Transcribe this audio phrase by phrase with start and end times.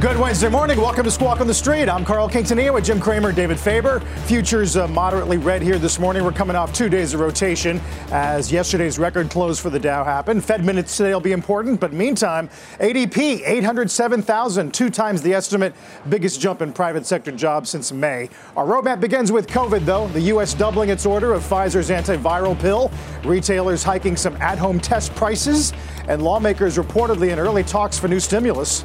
[0.00, 0.80] Good Wednesday morning.
[0.80, 1.88] Welcome to Squawk on the Street.
[1.88, 3.98] I'm Carl Quintanilla with Jim Cramer, David Faber.
[4.26, 6.22] Futures uh, moderately red here this morning.
[6.22, 7.80] We're coming off two days of rotation
[8.12, 10.44] as yesterday's record close for the Dow happened.
[10.44, 12.48] Fed minutes today will be important, but meantime,
[12.78, 15.74] ADP 807,000, two times the estimate,
[16.08, 18.30] biggest jump in private sector jobs since May.
[18.56, 20.06] Our roadmap begins with COVID, though.
[20.06, 20.54] The U.S.
[20.54, 22.92] doubling its order of Pfizer's antiviral pill,
[23.24, 25.72] retailers hiking some at-home test prices,
[26.06, 28.84] and lawmakers reportedly in early talks for new stimulus.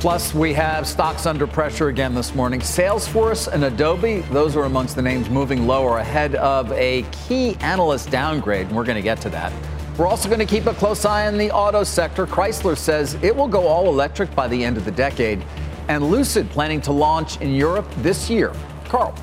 [0.00, 2.60] Plus, we have stocks under pressure again this morning.
[2.60, 8.08] Salesforce and Adobe, those are amongst the names moving lower ahead of a key analyst
[8.08, 9.52] downgrade, and we're going to get to that.
[9.98, 12.26] We're also going to keep a close eye on the auto sector.
[12.26, 15.44] Chrysler says it will go all electric by the end of the decade,
[15.88, 18.54] and Lucid planning to launch in Europe this year.
[18.86, 19.14] Carl.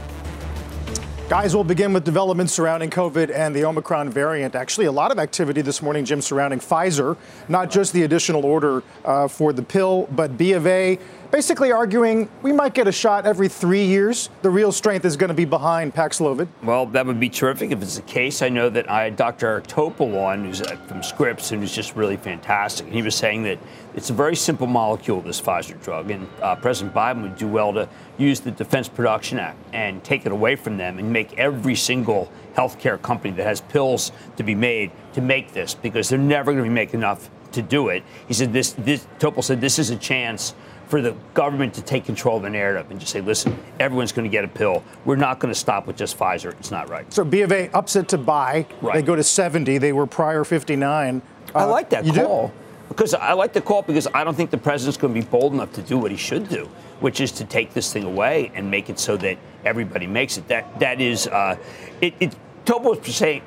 [1.30, 4.56] Guys, we'll begin with developments surrounding COVID and the Omicron variant.
[4.56, 7.18] Actually, a lot of activity this morning, Jim, surrounding Pfizer,
[7.50, 10.98] not just the additional order uh, for the pill, but B of A
[11.32, 14.30] basically arguing we might get a shot every three years.
[14.42, 16.48] The real strength is going to be behind Paxlovid.
[16.64, 18.42] Well, that would be terrific if it's the case.
[18.42, 19.62] I know that I had Dr.
[19.62, 22.88] Topol on, who's uh, from Scripps, and who's just really fantastic.
[22.88, 23.60] He was saying that
[23.94, 27.74] it's a very simple molecule, this Pfizer drug, and uh, President Biden would do well
[27.74, 31.76] to use the Defense Production Act and take it away from them and make every
[31.76, 36.52] single healthcare company that has pills to be made to make this because they're never
[36.54, 38.04] going to make enough to do it.
[38.28, 40.54] He said this, this Topol said this is a chance
[40.88, 44.24] for the government to take control of the narrative and just say, listen, everyone's going
[44.24, 44.84] to get a pill.
[45.06, 46.52] We're not going to stop with just Pfizer.
[46.60, 47.12] It's not right.
[47.14, 48.66] So B of A ups it to buy.
[48.82, 48.96] Right.
[48.96, 49.78] They go to 70.
[49.78, 51.22] They were prior 59.
[51.54, 52.48] Uh, I like that call.
[52.48, 52.54] Do?
[52.88, 55.54] Because I like the call because I don't think the president's going to be bold
[55.54, 56.70] enough to do what he should do,
[57.02, 60.48] which is to take this thing away and make it so that everybody makes it.
[60.48, 61.58] That that is, uh,
[62.00, 62.34] it, it
[62.70, 63.00] was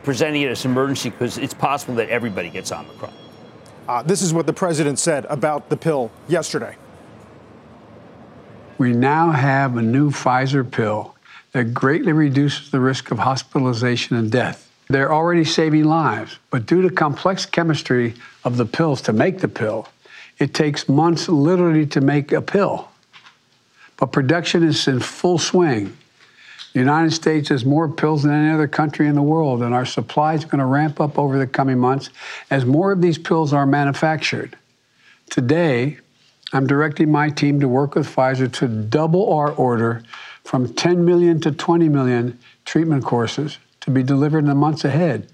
[0.02, 3.12] presenting it as an emergency because it's possible that everybody gets Omicron.
[3.88, 6.76] Uh, this is what the president said about the pill yesterday.
[8.80, 11.14] We now have a new Pfizer pill
[11.52, 14.70] that greatly reduces the risk of hospitalization and death.
[14.88, 19.48] They're already saving lives, but due to complex chemistry of the pills to make the
[19.48, 19.86] pill,
[20.38, 22.88] it takes months literally to make a pill.
[23.98, 25.94] But production is in full swing.
[26.72, 29.84] The United States has more pills than any other country in the world, and our
[29.84, 32.08] supply is going to ramp up over the coming months
[32.50, 34.56] as more of these pills are manufactured.
[35.28, 35.98] Today,
[36.52, 40.02] I'm directing my team to work with Pfizer to double our order
[40.42, 45.30] from 10 million to 20 million treatment courses to be delivered in the months ahead.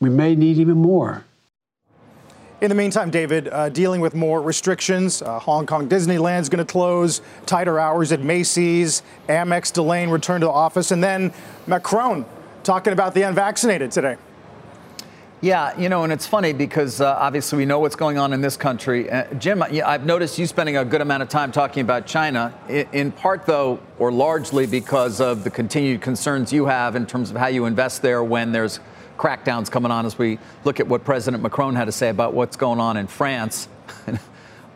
[0.00, 1.24] We may need even more.
[2.60, 6.64] In the meantime, David, uh, dealing with more restrictions, uh, Hong Kong Disneyland is going
[6.64, 11.32] to close, tighter hours at Macy's, Amex delaying return to office, and then
[11.66, 12.24] Macron
[12.62, 14.16] talking about the unvaccinated today.
[15.44, 18.40] Yeah, you know, and it's funny because uh, obviously we know what's going on in
[18.40, 19.10] this country.
[19.10, 23.10] Uh, Jim, I've noticed you spending a good amount of time talking about China, in
[23.10, 27.48] part, though, or largely because of the continued concerns you have in terms of how
[27.48, 28.78] you invest there when there's
[29.18, 32.56] crackdowns coming on as we look at what President Macron had to say about what's
[32.56, 33.66] going on in France.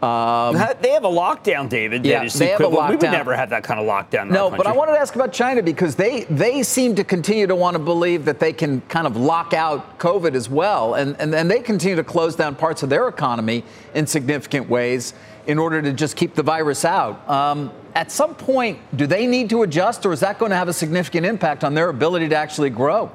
[0.06, 2.05] Um, they have a lockdown, David.
[2.05, 2.91] Yeah, they have a lockdown.
[2.91, 4.31] We would never have that kind of lockdown.
[4.31, 7.56] no, but I wanted to ask about China because they they seem to continue to
[7.56, 11.34] want to believe that they can kind of lock out COVID as well, and and,
[11.34, 15.15] and they continue to close down parts of their economy in significant ways
[15.47, 17.29] in order to just keep the virus out.
[17.29, 20.69] Um, at some point, do they need to adjust, or is that going to have
[20.69, 23.11] a significant impact on their ability to actually grow?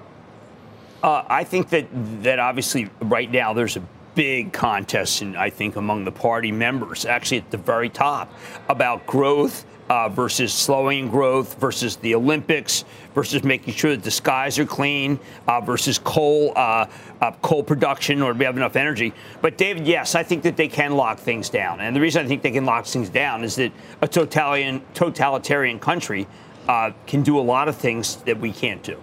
[1.04, 1.88] Uh, I think that
[2.24, 3.84] that obviously right now there's a
[4.16, 8.34] big contest, and I think among the party members, actually at the very top,
[8.68, 14.58] about growth uh, versus slowing growth versus the Olympics versus making sure that the skies
[14.58, 15.20] are clean
[15.50, 16.86] uh, versus coal uh,
[17.20, 19.14] uh coal production or we have enough energy.
[19.42, 22.28] But David, yes, I think that they can lock things down, and the reason I
[22.30, 26.26] think they can lock things down is that a totalitarian totalitarian country
[26.70, 28.98] uh, can do a lot of things that we can't do,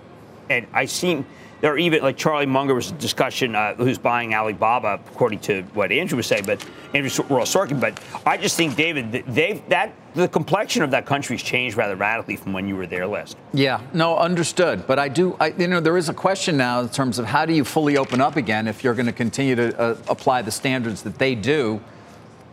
[0.49, 1.27] and I seem
[1.61, 5.63] there are even like Charlie Munger was a discussion uh, who's buying Alibaba, according to
[5.75, 6.65] what Andrew was saying, but
[6.95, 7.81] Andrew Ross Sorkin.
[7.81, 12.37] But I just think, David, they've that the complexion of that country's changed rather radically
[12.37, 13.37] from when you were there last.
[13.53, 14.87] Yeah, no, understood.
[14.87, 17.45] But I do, I, you know, there is a question now in terms of how
[17.45, 20.51] do you fully open up again if you're going to continue to uh, apply the
[20.51, 21.81] standards that they do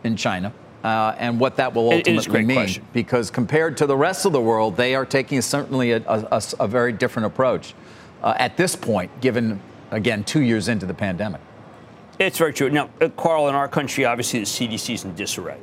[0.04, 0.52] in China.
[0.84, 2.58] Uh, and what that will ultimately mean.
[2.58, 2.86] Question.
[2.92, 6.68] Because compared to the rest of the world, they are taking certainly a, a, a
[6.68, 7.74] very different approach
[8.22, 9.60] uh, at this point, given,
[9.90, 11.40] again, two years into the pandemic.
[12.18, 12.70] It's very true.
[12.70, 15.58] Now, uh, Carl, in our country, obviously the CDC is in disarray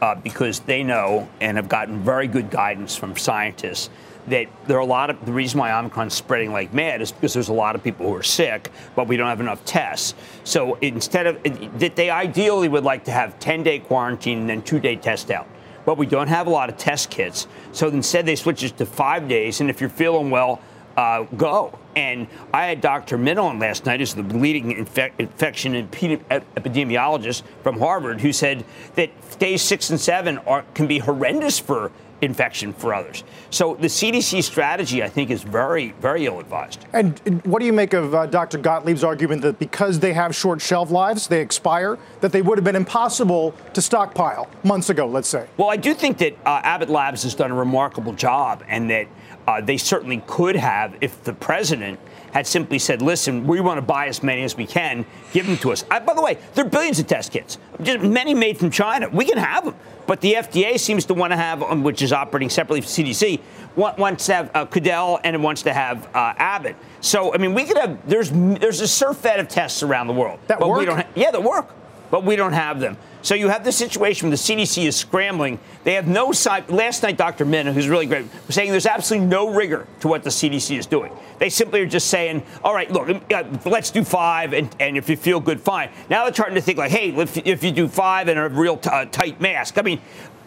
[0.00, 3.88] uh, because they know and have gotten very good guidance from scientists
[4.26, 7.32] that there are a lot of the reason why Omicron's spreading like mad is because
[7.34, 10.14] there's a lot of people who are sick, but we don't have enough tests.
[10.44, 11.42] So instead of
[11.80, 15.30] that, they ideally would like to have 10 day quarantine and then two day test
[15.30, 15.48] out.
[15.84, 17.48] But we don't have a lot of test kits.
[17.72, 19.60] So instead, they switch it to five days.
[19.60, 20.60] And if you're feeling well,
[20.96, 21.76] uh, go.
[21.94, 23.18] And I had Dr.
[23.18, 29.10] Mina on last night, who's the leading infec- infection epidemiologist from Harvard, who said that
[29.38, 31.92] days six and seven are, can be horrendous for
[32.22, 33.24] infection for others.
[33.50, 36.86] So the CDC strategy, I think, is very, very ill advised.
[36.92, 38.58] And what do you make of uh, Dr.
[38.58, 42.64] Gottlieb's argument that because they have short shelf lives, they expire, that they would have
[42.64, 45.46] been impossible to stockpile months ago, let's say?
[45.56, 49.08] Well, I do think that uh, Abbott Labs has done a remarkable job and that
[49.46, 51.98] uh, they certainly could have if the president
[52.32, 55.56] had simply said, listen, we want to buy as many as we can, give them
[55.58, 55.84] to us.
[55.90, 59.08] I, by the way, there are billions of test kits, just many made from China.
[59.10, 59.74] We can have them.
[60.06, 63.40] But the FDA seems to want to have, um, which is operating separately from CDC,
[63.76, 66.76] wants to have uh, Quidel and it wants to have uh, Abbott.
[67.00, 70.12] So, I mean, we could have, there's there's a surf bed of tests around the
[70.12, 70.40] world.
[70.48, 70.80] That but work?
[70.80, 71.70] We don't ha- yeah, that work.
[72.12, 72.98] But we don't have them.
[73.22, 75.58] So you have this situation where the CDC is scrambling.
[75.82, 76.68] They have no side.
[76.68, 77.46] Last night, Dr.
[77.46, 80.84] Mina, who's really great, was saying there's absolutely no rigor to what the CDC is
[80.84, 81.10] doing.
[81.38, 85.08] They simply are just saying, all right, look, uh, let's do five, and, and if
[85.08, 85.88] you feel good, fine.
[86.10, 88.76] Now they're starting to think like, hey, if, if you do five and a real
[88.76, 89.78] t- uh, tight mask.
[89.78, 89.98] I mean,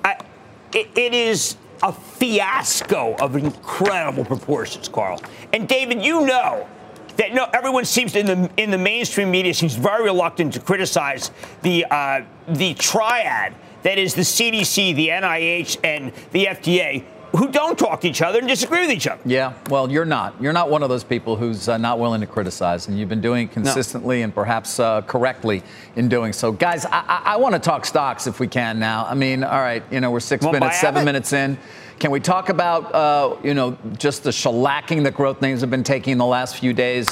[0.04, 0.20] I,
[0.72, 5.20] it, it is a fiasco of incredible proportions, Carl.
[5.52, 6.68] And David, you know
[7.18, 11.32] that no, everyone seems in the in the mainstream media seems very reluctant to criticize
[11.62, 17.04] the uh, the triad that is the CDC, the NIH, and the FDA.
[17.34, 19.22] Who don't talk to each other and disagree with each other.
[19.26, 20.42] Yeah, well, you're not.
[20.42, 23.20] You're not one of those people who's uh, not willing to criticize, and you've been
[23.20, 24.26] doing it consistently no.
[24.26, 25.62] and perhaps uh, correctly
[25.98, 26.54] in doing so.
[26.54, 29.06] Guys, I, I, I want to talk stocks if we can now.
[29.06, 31.58] I mean, all right, you know, we're 6 minutes, seven minutes in.
[32.00, 35.84] Can we talk about, uh, you know, just the shellacking that growth names have been
[35.84, 37.08] taking in the last few days?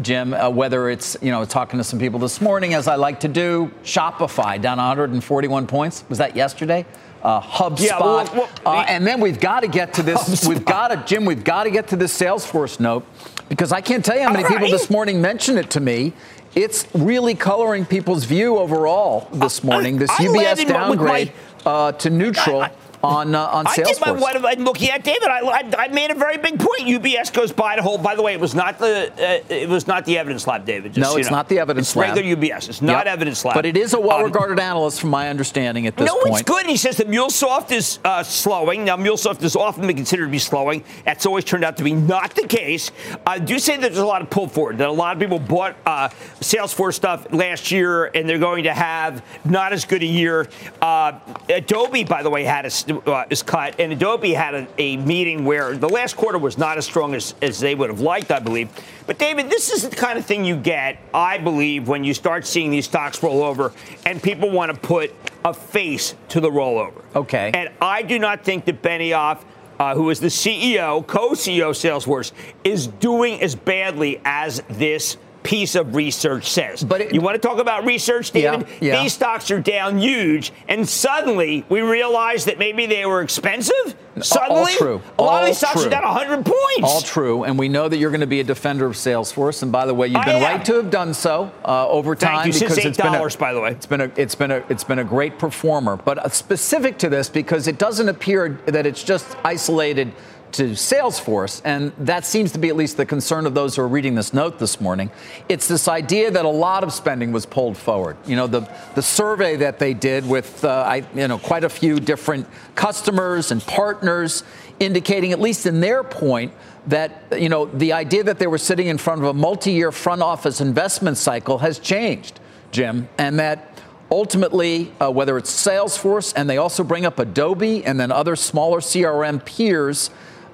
[0.00, 3.20] Jim, uh, whether it's, you know, talking to some people this morning, as I like
[3.20, 6.04] to do, Shopify down 141 points.
[6.08, 6.86] Was that yesterday?
[7.20, 7.80] Uh, HubSpot.
[7.80, 10.18] Yeah, well, well, uh, and then we've got to get to this.
[10.18, 10.48] HubSpot.
[10.48, 13.04] We've got to, Jim, we've got to get to this Salesforce note
[13.48, 14.52] because I can't tell you how many right.
[14.52, 16.12] people this morning mentioned it to me.
[16.54, 19.98] It's really coloring people's view overall this morning.
[19.98, 21.32] This I, UBS downgrade
[21.64, 22.62] my, uh, to neutral.
[22.62, 22.70] I,
[23.02, 23.78] on uh, on Salesforce.
[23.78, 25.28] I did my, what I'm looking at, David.
[25.28, 26.82] I, I, I, made a very big point.
[26.82, 28.02] UBS goes by to hold.
[28.02, 30.94] By the way, it was not the uh, it was not the evidence lab, David.
[30.94, 31.36] Just, no, it's know.
[31.36, 32.16] not the evidence it's lab.
[32.16, 32.68] Regular UBS.
[32.68, 33.14] It's not yep.
[33.14, 33.54] evidence lab.
[33.54, 36.28] But it is a well-regarded um, analyst, from my understanding at this no, point.
[36.28, 36.66] No, it's good.
[36.66, 38.84] He says that MuleSoft is uh, slowing.
[38.84, 40.84] Now, MuleSoft has often been considered to be slowing.
[41.04, 42.90] That's always turned out to be not the case.
[43.26, 44.78] I do say that there's a lot of pull forward.
[44.78, 46.08] That a lot of people bought uh,
[46.40, 50.48] Salesforce stuff last year, and they're going to have not as good a year.
[50.80, 51.18] Uh,
[51.48, 55.44] Adobe, by the way, had a, uh, is cut and Adobe had a, a, meeting
[55.44, 58.38] where the last quarter was not as strong as, as they would have liked, I
[58.38, 58.68] believe.
[59.06, 62.46] But, David, this is the kind of thing you get, I believe, when you start
[62.46, 63.72] seeing these stocks roll over
[64.04, 65.14] and people want to put
[65.44, 67.02] a face to the rollover.
[67.14, 67.50] Okay.
[67.54, 69.44] And I do not think that Benioff.
[69.80, 72.32] Uh, who is the CEO, co-CEO of Salesforce,
[72.64, 75.16] is doing as badly as this
[75.48, 76.84] piece of research says.
[76.84, 78.68] But it, you want to talk about research, David?
[78.68, 79.02] Yeah, yeah.
[79.02, 83.96] These stocks are down huge, and suddenly we realize that maybe they were expensive.
[84.20, 85.02] Suddenly, all true.
[85.18, 85.86] a lot all of these stocks true.
[85.86, 86.82] are down 100 points.
[86.82, 89.62] All true, and we know that you're going to be a defender of Salesforce.
[89.62, 92.54] And by the way, you've been right to have done so uh, over time Thank
[92.54, 92.60] you.
[92.60, 93.70] because Since it's been a, by the way.
[93.70, 95.96] It's been a it's been a it's been a great performer.
[95.96, 100.12] But uh, specific to this, because it doesn't appear that it's just isolated
[100.52, 103.88] to Salesforce, and that seems to be at least the concern of those who are
[103.88, 105.10] reading this note this morning.
[105.48, 108.16] It's this idea that a lot of spending was pulled forward.
[108.26, 111.68] You know, the, the survey that they did with, uh, I, you know, quite a
[111.68, 114.44] few different customers and partners
[114.80, 116.52] indicating, at least in their point,
[116.86, 120.22] that, you know, the idea that they were sitting in front of a multi-year front
[120.22, 122.40] office investment cycle has changed,
[122.70, 123.78] Jim, and that
[124.10, 128.80] ultimately, uh, whether it's Salesforce and they also bring up Adobe and then other smaller
[128.80, 130.10] CRM peers,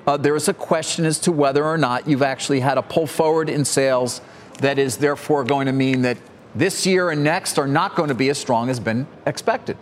[0.07, 3.07] uh, there is a question as to whether or not you've actually had a pull
[3.07, 4.21] forward in sales
[4.59, 6.19] that is therefore going to mean that
[6.55, 9.77] this year and next are not going to be as strong as been expected.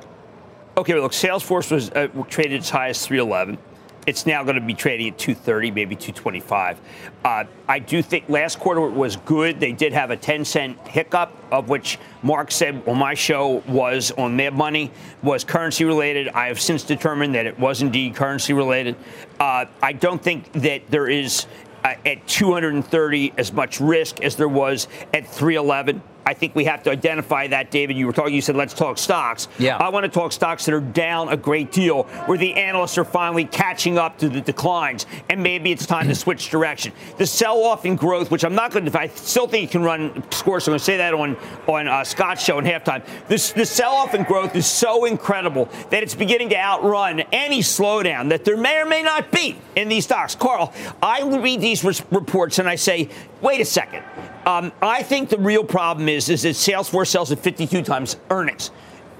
[0.76, 3.58] Okay, look, Salesforce was uh, traded as high as 311.
[4.04, 6.80] It's now going to be trading at 230, maybe 225.
[7.24, 9.60] Uh, I do think last quarter was good.
[9.60, 14.10] They did have a 10 cent hiccup, of which Mark said on my show was
[14.12, 14.90] on their money,
[15.22, 16.28] was currency related.
[16.30, 18.96] I have since determined that it was indeed currency related.
[19.38, 21.46] Uh, I don't think that there is
[21.84, 26.02] uh, at 230 as much risk as there was at 311.
[26.24, 27.96] I think we have to identify that, David.
[27.96, 29.48] You were talking, you said, let's talk stocks.
[29.58, 29.76] Yeah.
[29.76, 33.04] I want to talk stocks that are down a great deal, where the analysts are
[33.04, 36.92] finally catching up to the declines, and maybe it's time to switch direction.
[37.18, 39.82] The sell off in growth, which I'm not going to, I still think you can
[39.82, 41.36] run scores, so I'm going to say that on,
[41.66, 43.04] on uh, Scott's show in halftime.
[43.28, 47.60] This, the sell off in growth is so incredible that it's beginning to outrun any
[47.60, 50.34] slowdown that there may or may not be in these stocks.
[50.34, 53.08] Carl, I read these reports and I say,
[53.40, 54.04] wait a second.
[54.46, 58.70] Um, I think the real problem is, is that Salesforce sells at 52 times earnings.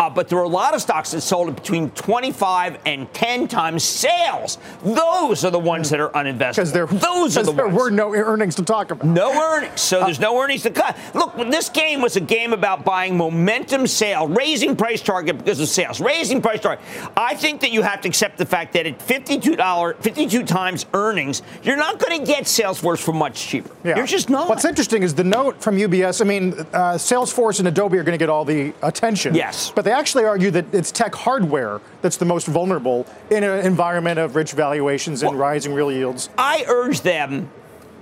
[0.03, 3.47] Uh, but there are a lot of stocks that sold at between 25 and 10
[3.47, 4.59] times sales.
[4.83, 6.57] Those are the ones that are uninvested.
[6.57, 7.79] Because there, those are the there ones.
[7.79, 9.07] were no earnings to talk about.
[9.07, 9.81] No earnings.
[9.81, 10.99] So there's no earnings to cut.
[11.15, 15.69] Look, this game was a game about buying momentum sale, raising price target because of
[15.69, 16.85] sales, raising price target.
[17.17, 21.43] I think that you have to accept the fact that at $52, 52 times earnings,
[21.63, 23.71] you're not going to get Salesforce for much cheaper.
[23.85, 23.99] Yeah.
[23.99, 24.49] You're just not.
[24.49, 26.21] What's interesting is the note from UBS.
[26.21, 29.37] I mean, uh, Salesforce and Adobe are going to get all the attention.
[29.37, 29.71] Yes.
[29.71, 34.19] But they actually argue that it's tech hardware that's the most vulnerable in an environment
[34.19, 36.29] of rich valuations and Well, rising real yields.
[36.37, 37.51] I urge them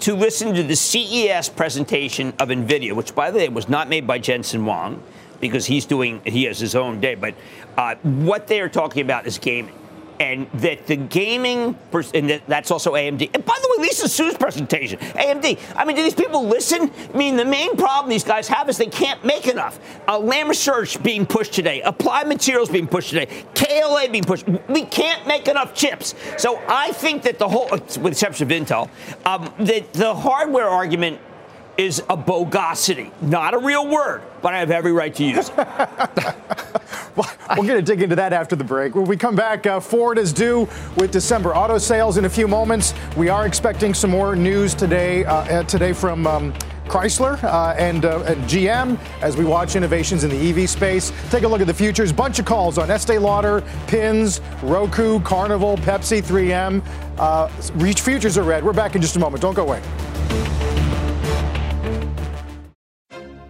[0.00, 4.06] to listen to the CES presentation of NVIDIA, which, by the way, was not made
[4.06, 5.02] by Jensen Huang
[5.40, 7.14] because he's doing, he has his own day.
[7.14, 7.35] But
[7.76, 9.75] uh, what they are talking about is gaming.
[10.20, 13.30] And that the gaming, pers- and that- that's also AMD.
[13.32, 15.58] And by the way, Lisa Su's presentation, AMD.
[15.74, 16.90] I mean, do these people listen?
[17.12, 19.80] I mean, the main problem these guys have is they can't make enough.
[20.06, 24.46] Uh, Lam Research being pushed today, Applied Materials being pushed today, KLA being pushed.
[24.68, 26.14] We can't make enough chips.
[26.36, 28.90] So I think that the whole, with the exception of Intel,
[29.24, 31.18] um, that the hardware argument
[31.76, 36.34] is a bogosity, not a real word, but I have every right to use it.
[37.16, 38.94] Well, we're going to dig into that after the break.
[38.94, 42.46] When we come back, uh, Ford is due with December auto sales in a few
[42.46, 42.94] moments.
[43.16, 45.24] We are expecting some more news today.
[45.24, 46.26] Uh, uh, today from.
[46.26, 46.54] Um,
[46.90, 51.12] Chrysler uh, and, uh, and GM as we watch innovations in the EV space.
[51.30, 52.12] Take a look at the futures.
[52.12, 56.84] Bunch of calls on Estee Lauder, Pins, Roku, Carnival, Pepsi, 3M.
[57.16, 58.64] Uh, reach futures are red.
[58.64, 59.40] We're back in just a moment.
[59.40, 59.80] Don't go away.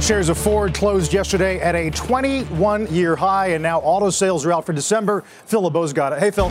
[0.00, 4.52] Shares of Ford closed yesterday at a 21 year high, and now auto sales are
[4.52, 5.22] out for December.
[5.46, 6.20] Phil LeBeau's got it.
[6.20, 6.50] Hey, Phil.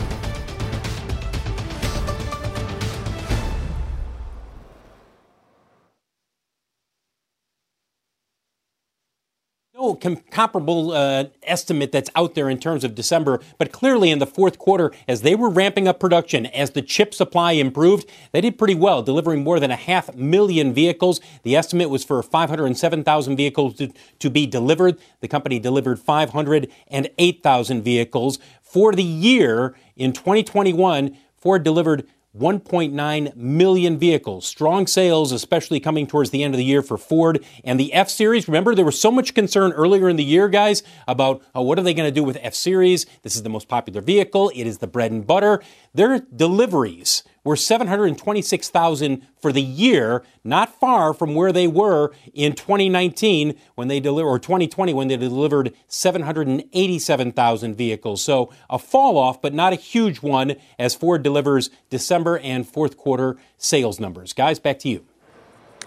[9.95, 14.25] Com- comparable uh, estimate that's out there in terms of December, but clearly in the
[14.25, 18.57] fourth quarter, as they were ramping up production, as the chip supply improved, they did
[18.57, 21.21] pretty well, delivering more than a half million vehicles.
[21.43, 24.99] The estimate was for 507,000 vehicles to, to be delivered.
[25.21, 28.39] The company delivered 508,000 vehicles.
[28.61, 34.45] For the year in 2021, Ford delivered 1.9 million vehicles.
[34.45, 38.09] Strong sales, especially coming towards the end of the year for Ford and the F
[38.09, 38.47] Series.
[38.47, 41.83] Remember, there was so much concern earlier in the year, guys, about oh, what are
[41.83, 43.05] they going to do with F Series?
[43.23, 44.51] This is the most popular vehicle.
[44.55, 45.61] It is the bread and butter.
[45.93, 53.57] Their deliveries were 726,000 for the year, not far from where they were in 2019
[53.75, 58.21] when they delivered, or 2020 when they delivered 787,000 vehicles.
[58.21, 62.97] So a fall off, but not a huge one as Ford delivers December and fourth
[62.97, 64.33] quarter sales numbers.
[64.33, 65.05] Guys, back to you.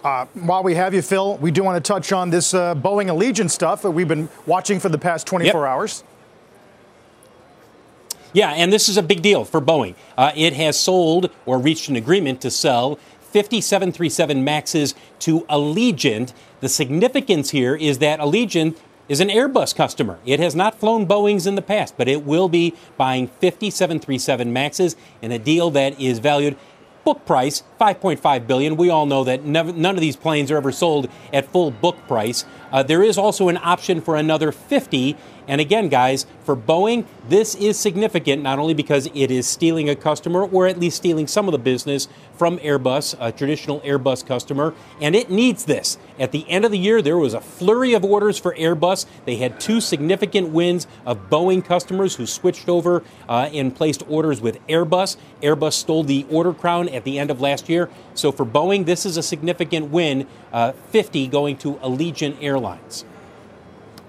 [0.03, 3.05] Uh, while we have you, Phil, we do want to touch on this uh, Boeing
[3.05, 5.69] Allegiant stuff that we've been watching for the past 24 yep.
[5.69, 6.03] hours.
[8.33, 9.95] Yeah, and this is a big deal for Boeing.
[10.17, 16.33] Uh, it has sold or reached an agreement to sell 50 737 MAXs to Allegiant.
[16.61, 18.77] The significance here is that Allegiant
[19.09, 20.19] is an Airbus customer.
[20.25, 24.53] It has not flown Boeings in the past, but it will be buying 50 737
[24.53, 26.55] MAXs in a deal that is valued
[27.03, 30.71] book price 5.5 billion we all know that never, none of these planes are ever
[30.71, 35.17] sold at full book price uh, there is also an option for another 50
[35.47, 39.95] and again, guys, for Boeing, this is significant not only because it is stealing a
[39.95, 44.73] customer or at least stealing some of the business from Airbus, a traditional Airbus customer,
[44.99, 45.97] and it needs this.
[46.19, 49.05] At the end of the year, there was a flurry of orders for Airbus.
[49.25, 54.41] They had two significant wins of Boeing customers who switched over uh, and placed orders
[54.41, 55.17] with Airbus.
[55.41, 57.89] Airbus stole the order crown at the end of last year.
[58.13, 63.05] So for Boeing, this is a significant win uh, 50 going to Allegiant Airlines.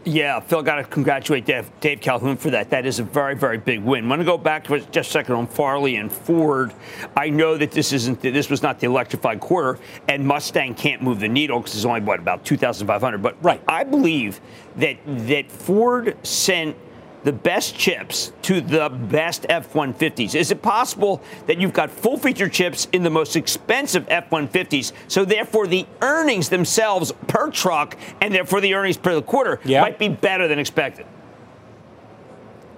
[0.05, 2.71] Yeah, Phil, got to congratulate Dave, Dave, Calhoun for that.
[2.71, 4.07] That is a very, very big win.
[4.07, 6.75] I want to go back to just a second on Farley and Ford.
[7.17, 9.79] I know that this isn't this was not the electrified quarter,
[10.09, 13.23] and Mustang can't move the needle because it's only what about 2,500.
[13.23, 14.41] But right, I believe
[14.77, 16.77] that that Ford sent
[17.25, 20.35] the best chips to the best F 150s?
[20.35, 24.93] Is it possible that you've got full feature chips in the most expensive F 150s,
[25.09, 29.99] so therefore the earnings themselves per truck and therefore the earnings per the quarter might
[29.99, 31.07] be better than expected?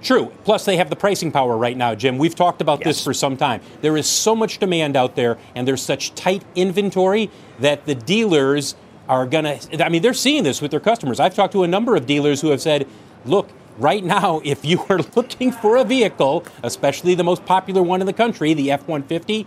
[0.05, 0.31] True.
[0.45, 2.19] Plus, they have the pricing power right now, Jim.
[2.19, 2.87] We've talked about yes.
[2.87, 3.63] this for some time.
[3.81, 8.77] There is so much demand out there, and there's such tight inventory that the dealers
[9.09, 9.85] are going to.
[9.85, 11.21] I mean, they're seeing this with their customers.
[11.21, 12.87] I've talked to a number of dealers who have said,
[13.25, 18.01] look, right now, if you are looking for a vehicle, especially the most popular one
[18.01, 19.47] in the country, the F 150,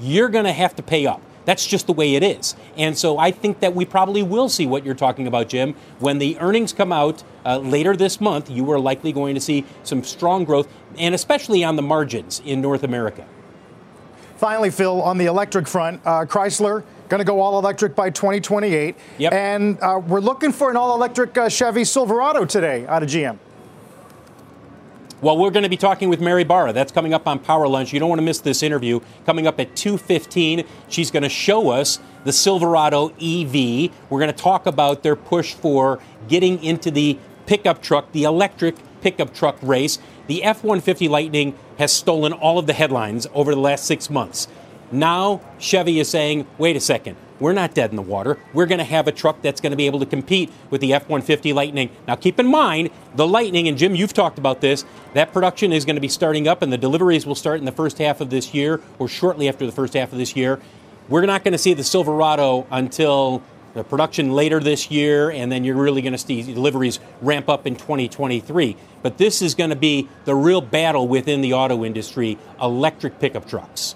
[0.00, 1.20] you're going to have to pay up.
[1.44, 2.54] That's just the way it is.
[2.76, 5.74] And so I think that we probably will see what you're talking about, Jim.
[5.98, 9.64] When the earnings come out uh, later this month, you are likely going to see
[9.82, 13.26] some strong growth, and especially on the margins in North America.
[14.36, 18.94] Finally, Phil, on the electric front, uh, Chrysler going to go all electric by 2028.
[19.16, 19.32] Yep.
[19.32, 23.38] And uh, we're looking for an all electric uh, Chevy Silverado today out of GM.
[25.20, 26.72] Well, we're going to be talking with Mary Barra.
[26.72, 27.92] That's coming up on Power Lunch.
[27.92, 29.00] You don't want to miss this interview.
[29.26, 33.90] Coming up at 2:15, she's going to show us the Silverado EV.
[34.10, 38.76] We're going to talk about their push for getting into the pickup truck, the electric
[39.00, 39.98] pickup truck race.
[40.28, 44.46] The F-150 Lightning has stolen all of the headlines over the last 6 months.
[44.92, 47.16] Now, Chevy is saying, "Wait a second.
[47.40, 48.38] We're not dead in the water.
[48.52, 50.92] We're going to have a truck that's going to be able to compete with the
[50.92, 51.90] F 150 Lightning.
[52.06, 55.84] Now, keep in mind, the Lightning, and Jim, you've talked about this, that production is
[55.84, 58.30] going to be starting up, and the deliveries will start in the first half of
[58.30, 60.60] this year or shortly after the first half of this year.
[61.08, 63.42] We're not going to see the Silverado until
[63.74, 67.66] the production later this year, and then you're really going to see deliveries ramp up
[67.66, 68.76] in 2023.
[69.02, 73.46] But this is going to be the real battle within the auto industry electric pickup
[73.46, 73.94] trucks.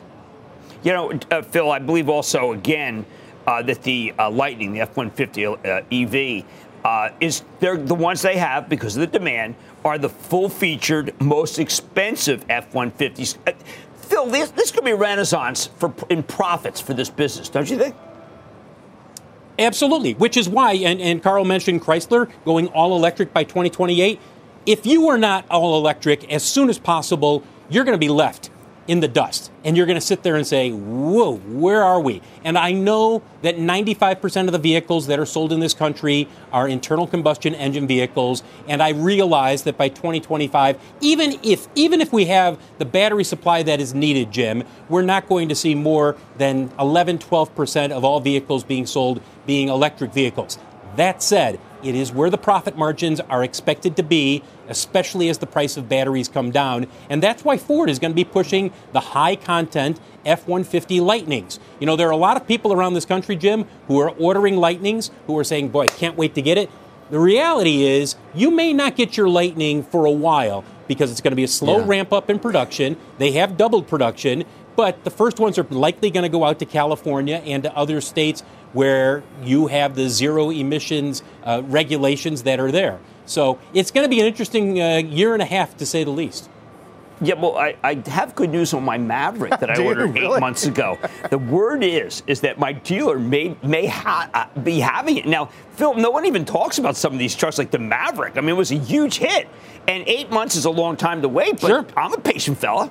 [0.85, 3.07] You know, uh, Phil, I believe also, again,
[3.46, 6.44] uh, that the uh, Lightning, the F-150 uh, EV,
[6.85, 11.59] uh, is they're the ones they have because of the demand are the full-featured, most
[11.59, 13.38] expensive F-150s.
[13.46, 13.52] Uh,
[13.94, 17.78] Phil, this, this could be a renaissance for in profits for this business, don't you
[17.78, 17.94] think?
[19.59, 24.18] Absolutely, which is why, and, and Carl mentioned Chrysler going all electric by 2028.
[24.64, 28.50] If you are not all electric as soon as possible, you're going to be left
[28.88, 29.51] in the dust.
[29.64, 32.21] And you're going to sit there and say, whoa, where are we?
[32.42, 36.66] And I know that 95% of the vehicles that are sold in this country are
[36.66, 38.42] internal combustion engine vehicles.
[38.68, 43.62] And I realize that by 2025, even if, even if we have the battery supply
[43.62, 48.21] that is needed, Jim, we're not going to see more than 11, 12% of all
[48.21, 50.59] vehicles being sold being electric vehicles.
[50.97, 55.47] That said, it is where the profit margins are expected to be, especially as the
[55.47, 56.87] price of batteries come down.
[57.11, 61.59] And that's why Ford is going to be pushing the high content F 150 Lightnings.
[61.81, 64.57] You know, there are a lot of people around this country, Jim, who are ordering
[64.57, 66.71] Lightnings, who are saying, boy, I can't wait to get it.
[67.11, 71.33] The reality is, you may not get your Lightning for a while because it's going
[71.33, 71.87] to be a slow yeah.
[71.87, 72.97] ramp up in production.
[73.18, 74.45] They have doubled production,
[74.77, 78.01] but the first ones are likely going to go out to California and to other
[78.01, 82.98] states where you have the zero emissions uh, regulations that are there.
[83.26, 86.11] So it's going to be an interesting uh, year and a half, to say the
[86.11, 86.48] least.
[87.20, 90.37] Yeah, well, I, I, have good news on my Maverick that I ordered really?
[90.37, 90.98] eight months ago.
[91.30, 95.48] the word is is that my dealer may may ha- uh, be having it now.
[95.76, 98.37] Phil, no one even talks about some of these trucks like the Maverick.
[98.37, 99.48] I mean, it was a huge hit,
[99.87, 101.61] and eight months is a long time to wait.
[101.61, 101.87] But sure.
[101.96, 102.90] I'm a patient fella.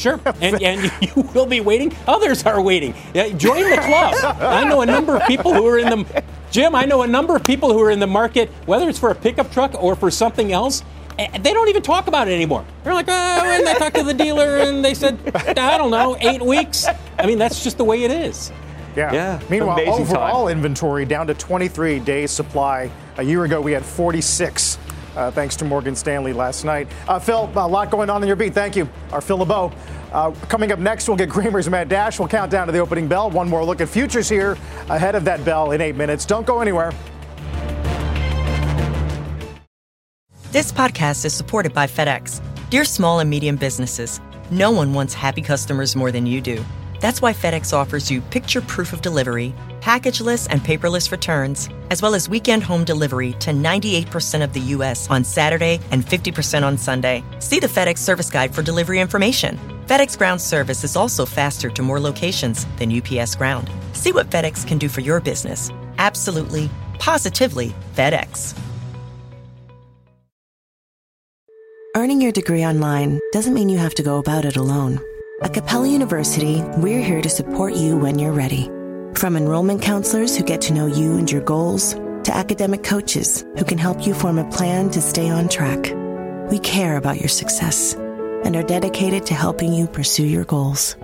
[0.00, 1.94] Sure, and, and you will be waiting.
[2.06, 2.94] Others are waiting.
[3.36, 4.36] Join the club.
[4.40, 6.74] I know a number of people who are in the Jim.
[6.74, 9.14] I know a number of people who are in the market, whether it's for a
[9.14, 10.82] pickup truck or for something else.
[11.18, 12.64] Eh, they don't even talk about it anymore.
[12.82, 16.16] They're like, oh, and they talked to the dealer, and they said, I don't know,
[16.20, 16.86] eight weeks.
[17.18, 18.50] I mean, that's just the way it is.
[18.96, 19.12] Yeah.
[19.12, 19.40] yeah.
[19.50, 20.56] Meanwhile, overall time.
[20.56, 22.90] inventory down to 23 days supply.
[23.18, 24.78] A year ago, we had 46
[25.16, 26.88] uh, thanks to Morgan Stanley last night.
[27.08, 28.54] Uh, Phil, a lot going on in your beat.
[28.54, 28.88] Thank you.
[29.12, 29.72] Our Phil LeBeau.
[30.12, 32.18] Uh, coming up next, we'll get Cramer's Mad Dash.
[32.18, 33.30] We'll count down to the opening bell.
[33.30, 34.52] One more look at futures here
[34.88, 36.24] ahead of that bell in eight minutes.
[36.24, 36.92] Don't go anywhere.
[40.50, 42.40] This podcast is supported by FedEx.
[42.70, 44.20] Dear small and medium businesses,
[44.50, 46.64] no one wants happy customers more than you do.
[47.00, 52.14] That's why FedEx offers you picture proof of delivery, packageless and paperless returns, as well
[52.14, 55.08] as weekend home delivery to 98% of the U.S.
[55.08, 57.24] on Saturday and 50% on Sunday.
[57.38, 59.58] See the FedEx service guide for delivery information.
[59.86, 63.70] FedEx Ground service is also faster to more locations than UPS Ground.
[63.94, 65.70] See what FedEx can do for your business.
[65.96, 68.56] Absolutely, positively FedEx.
[71.96, 75.00] Earning your degree online doesn't mean you have to go about it alone.
[75.42, 78.66] At Capella University, we're here to support you when you're ready.
[79.14, 83.64] From enrollment counselors who get to know you and your goals, to academic coaches who
[83.64, 85.94] can help you form a plan to stay on track.
[86.50, 87.94] We care about your success
[88.44, 90.96] and are dedicated to helping you pursue your goals.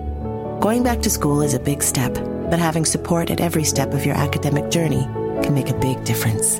[0.60, 2.12] Going back to school is a big step,
[2.50, 5.04] but having support at every step of your academic journey
[5.42, 6.58] can make a big difference.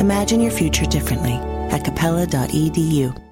[0.00, 3.27] Imagine your future differently at capella.edu.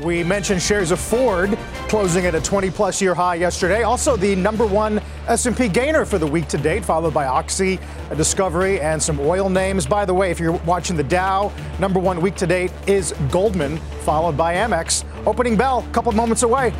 [0.00, 3.82] We mentioned shares of Ford closing at a 20-plus year high yesterday.
[3.82, 7.78] Also, the number one S&P gainer for the week to date, followed by Oxy,
[8.16, 9.86] Discovery, and some oil names.
[9.86, 13.76] By the way, if you're watching the Dow, number one week to date is Goldman,
[14.00, 15.04] followed by Amex.
[15.26, 16.72] Opening bell, a couple moments away.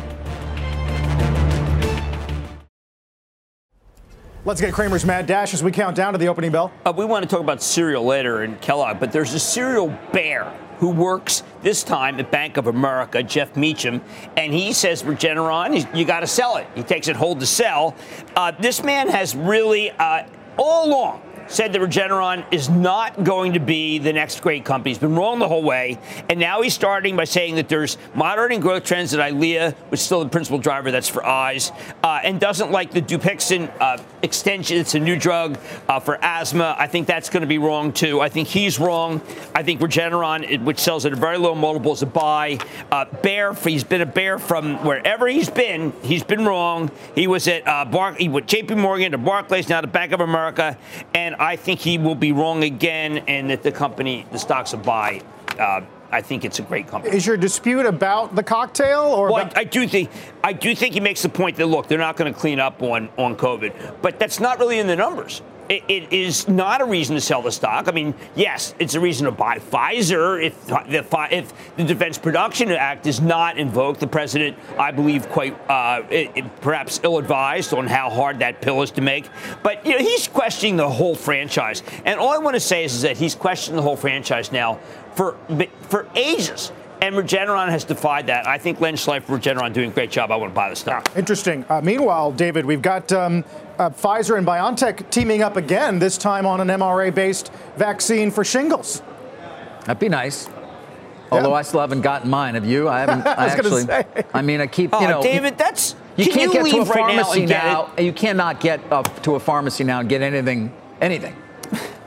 [4.45, 6.73] Let's get Cramer's Mad Dash as we count down to the opening bell.
[6.85, 10.51] Uh, we want to talk about cereal later in Kellogg, but there's a cereal bear
[10.83, 14.01] who works this time at Bank of America, Jeff Meacham,
[14.35, 16.67] and he says Regeneron, you got to sell it.
[16.75, 17.95] He takes it hold to sell.
[18.35, 23.59] Uh, this man has really, uh, all along, said that Regeneron is not going to
[23.59, 24.91] be the next great company.
[24.91, 25.99] He's been wrong the whole way.
[26.29, 30.05] And now he's starting by saying that there's moderating growth trends at EYLEA, which is
[30.05, 31.71] still the principal driver, that's for eyes,
[32.03, 34.77] uh, and doesn't like the Dupixent uh, extension.
[34.77, 36.75] It's a new drug uh, for asthma.
[36.77, 38.21] I think that's going to be wrong, too.
[38.21, 39.21] I think he's wrong.
[39.55, 42.59] I think Regeneron, which sells at a very low multiple, is a buy.
[42.91, 45.93] Uh, bear, he's been a bear from wherever he's been.
[46.03, 46.91] He's been wrong.
[47.15, 50.19] He was at uh, Bar- he went JP Morgan to Barclays, now to Bank of
[50.19, 50.77] America.
[51.13, 54.71] And and I think he will be wrong again, and that the company, the stocks
[54.71, 55.21] will buy.
[55.59, 57.15] Uh, I think it's a great company.
[57.15, 60.11] Is your dispute about the cocktail, or well, I, I, do think
[60.43, 62.83] I do think he makes the point that look, they're not going to clean up
[62.83, 67.15] on on COVID, but that's not really in the numbers it, is not a reason
[67.15, 67.87] to sell the stock.
[67.87, 72.71] I mean, yes, it's a reason to buy Pfizer if the, if the Defense Production
[72.71, 73.99] Act is not invoked.
[73.99, 78.81] The president, I believe, quite uh, it, it, perhaps ill-advised on how hard that pill
[78.81, 79.29] is to make.
[79.61, 82.93] But you know, he's questioning the whole franchise, and all I want to say is,
[82.93, 84.79] is that he's questioning the whole franchise now
[85.15, 85.37] for
[85.89, 86.71] for ages.
[87.03, 88.47] And Regeneron has defied that.
[88.47, 90.31] I think Len Schleifer, Regeneron, doing a great job.
[90.31, 91.11] I want to buy the stock.
[91.17, 91.65] Interesting.
[91.67, 93.43] Uh, meanwhile, David, we've got um,
[93.77, 98.45] uh, Pfizer and BioNTech teaming up again, this time on an mRNA based vaccine for
[98.45, 99.01] shingles.
[99.81, 100.47] That'd be nice.
[101.29, 101.55] Although yeah.
[101.55, 102.53] I still haven't gotten mine.
[102.53, 102.87] Have you?
[102.87, 103.27] I haven't.
[103.27, 103.83] I, I actually.
[103.83, 104.05] Say.
[104.33, 104.93] I mean, I keep.
[104.93, 105.97] You know, David, that's.
[106.15, 107.91] You can't you get to a pharmacy right now.
[107.97, 110.71] now you cannot get up to a pharmacy now and get anything.
[111.01, 111.35] Anything.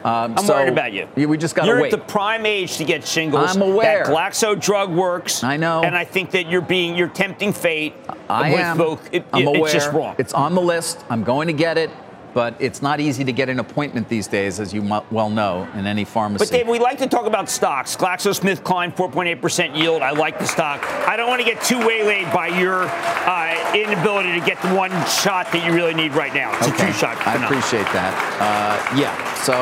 [0.06, 1.08] Um, I'm so worried about you.
[1.16, 1.78] We just got to wait.
[1.78, 3.56] You're at the prime age to get shingles.
[3.56, 4.04] I'm aware.
[4.04, 5.42] That Glaxo drug works.
[5.42, 5.82] I know.
[5.82, 7.92] And I think that you're being, you're tempting fate.
[8.28, 8.78] I am.
[8.78, 9.00] Voc.
[9.10, 9.64] It, I'm it, aware.
[9.64, 10.14] It's just wrong.
[10.16, 11.04] It's on the list.
[11.10, 11.90] I'm going to get it.
[12.36, 15.86] But it's not easy to get an appointment these days, as you well know, in
[15.86, 16.44] any pharmacy.
[16.44, 17.96] But Dave, we like to talk about stocks.
[17.96, 20.02] GlaxoSmithKline, 4.8% yield.
[20.02, 20.84] I like the stock.
[21.08, 24.90] I don't want to get too waylaid by your uh, inability to get the one
[25.06, 26.54] shot that you really need right now.
[26.58, 26.90] It's okay.
[26.90, 27.26] a two-shot.
[27.26, 28.12] I appreciate that.
[28.36, 29.16] Uh, yeah.
[29.36, 29.54] So,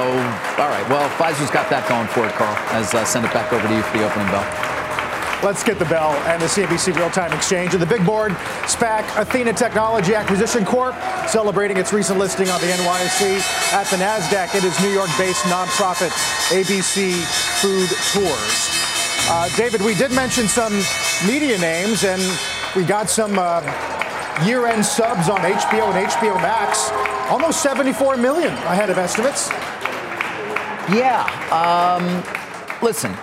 [0.61, 0.83] all right.
[0.91, 2.57] Well, Pfizer's got that going for it, Carl.
[2.75, 4.74] As uh, send it back over to you for the opening bell.
[5.43, 7.75] Let's get the bell and the CNBC Real Time Exchange.
[7.75, 8.33] And the big board,
[8.65, 10.95] SPAC Athena Technology Acquisition Corp,
[11.29, 14.55] celebrating its recent listing on the NYSE at the NASDAQ.
[14.55, 16.11] It is New York based nonprofit
[16.49, 17.13] ABC
[17.61, 18.69] Food Tours.
[19.27, 20.73] Uh, David, we did mention some
[21.27, 22.21] media names, and
[22.77, 23.61] we got some uh,
[24.45, 26.91] year end subs on HBO and HBO Max.
[27.31, 29.49] Almost 74 million ahead of estimates.
[30.91, 31.25] Yeah.
[31.51, 32.23] Um,
[32.83, 33.17] listen,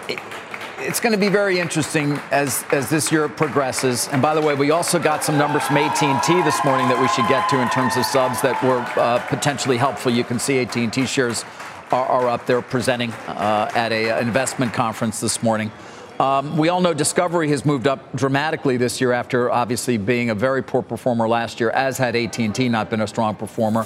[0.81, 4.07] it's going to be very interesting as, as this year progresses.
[4.09, 7.07] And by the way, we also got some numbers from AT&T this morning that we
[7.09, 10.11] should get to in terms of subs that were uh, potentially helpful.
[10.11, 11.45] You can see AT&T shares
[11.91, 15.71] are, are up there presenting uh, at a, an investment conference this morning.
[16.19, 20.35] Um, we all know Discovery has moved up dramatically this year after obviously being a
[20.35, 23.85] very poor performer last year, as had AT&T not been a strong performer.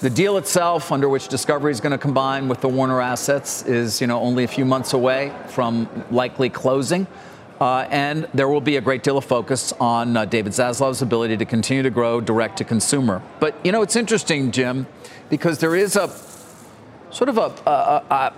[0.00, 4.00] The deal itself, under which Discovery is going to combine with the Warner assets, is
[4.00, 7.06] you know only a few months away from likely closing.
[7.60, 11.36] Uh, and there will be a great deal of focus on uh, David Zaslav's ability
[11.36, 13.20] to continue to grow direct to consumer.
[13.40, 14.86] But you know, it's interesting, Jim,
[15.28, 16.10] because there is a
[17.10, 18.32] sort of a, a, a,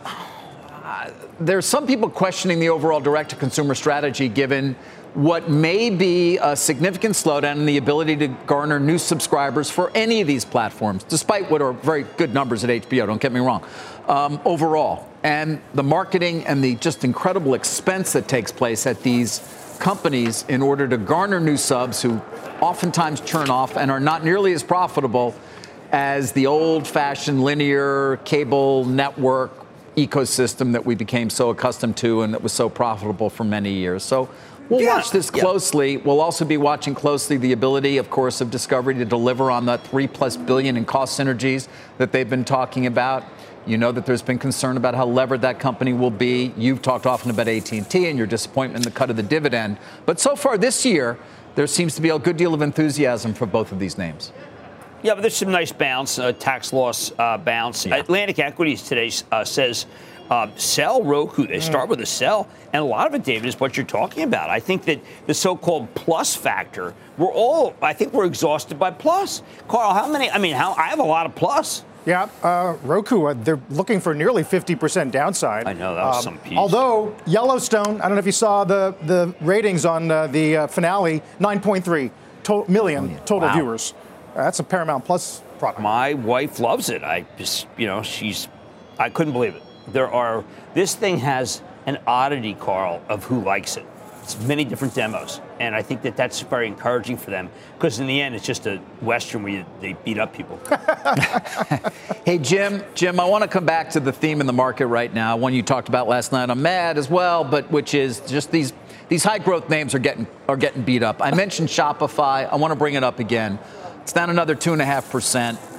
[0.84, 4.74] a there's some people questioning the overall direct to consumer strategy given
[5.14, 10.20] what may be a significant slowdown in the ability to garner new subscribers for any
[10.20, 13.62] of these platforms, despite what are very good numbers at HBO, don't get me wrong,
[14.08, 15.08] um, overall.
[15.22, 19.40] And the marketing and the just incredible expense that takes place at these
[19.78, 22.20] companies in order to garner new subs who
[22.60, 25.34] oftentimes churn off and are not nearly as profitable
[25.90, 29.50] as the old fashioned linear cable network
[29.96, 34.02] ecosystem that we became so accustomed to and that was so profitable for many years.
[34.02, 34.30] So
[34.72, 34.96] We'll yeah.
[34.96, 35.96] watch this closely.
[35.96, 36.02] Yeah.
[36.02, 39.76] We'll also be watching closely the ability, of course, of Discovery to deliver on the
[39.76, 43.22] three plus billion in cost synergies that they've been talking about.
[43.66, 46.54] You know that there's been concern about how levered that company will be.
[46.56, 49.76] You've talked often about AT&T and your disappointment in the cut of the dividend.
[50.06, 51.18] But so far this year,
[51.54, 54.32] there seems to be a good deal of enthusiasm for both of these names.
[55.02, 57.84] Yeah, but there's some nice bounce, uh, tax loss uh, bounce.
[57.84, 57.96] Yeah.
[57.96, 59.84] Atlantic Equities today uh, says
[60.32, 61.46] uh, sell Roku.
[61.46, 62.48] They start with a sell.
[62.72, 64.48] And a lot of it, David, is what you're talking about.
[64.48, 68.92] I think that the so called plus factor, we're all, I think we're exhausted by
[68.92, 69.42] plus.
[69.68, 70.30] Carl, how many?
[70.30, 71.84] I mean, how, I have a lot of plus.
[72.06, 75.66] Yeah, uh, Roku, uh, they're looking for nearly 50% downside.
[75.66, 76.58] I know, that was um, some piece.
[76.58, 80.66] Although, Yellowstone, I don't know if you saw the, the ratings on uh, the uh,
[80.66, 82.10] finale 9.3
[82.44, 83.54] to- million total wow.
[83.54, 83.94] viewers.
[84.34, 85.80] that's a Paramount Plus product.
[85.80, 87.04] My wife loves it.
[87.04, 88.48] I just, you know, she's,
[88.98, 93.76] I couldn't believe it there are, this thing has an oddity, Carl, of who likes
[93.76, 93.86] it.
[94.22, 95.40] It's many different demos.
[95.58, 98.66] And I think that that's very encouraging for them because in the end, it's just
[98.66, 100.60] a Western where you, they beat up people.
[102.24, 105.12] hey, Jim, Jim, I want to come back to the theme in the market right
[105.12, 108.52] now, one you talked about last night I'm Mad as well, but which is just
[108.52, 108.72] these,
[109.08, 111.20] these high growth names are getting, are getting beat up.
[111.20, 112.48] I mentioned Shopify.
[112.48, 113.58] I want to bring it up again.
[114.02, 115.71] It's down another 2.5%.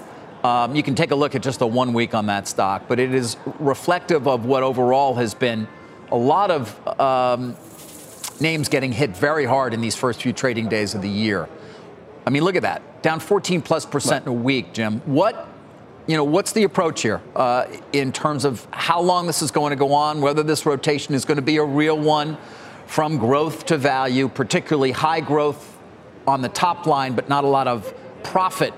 [0.43, 2.99] Um, you can take a look at just the one week on that stock, but
[2.99, 5.67] it is reflective of what overall has been
[6.12, 7.56] a lot of um,
[8.41, 11.47] names getting hit very hard in these first few trading days of the year.
[12.25, 14.99] I mean, look at that, down 14 plus percent in a week, Jim.
[15.06, 15.47] What,
[16.08, 19.69] you know, what's the approach here uh, in terms of how long this is going
[19.69, 22.38] to go on, whether this rotation is going to be a real one
[22.86, 25.77] from growth to value, particularly high growth
[26.27, 28.73] on the top line, but not a lot of profit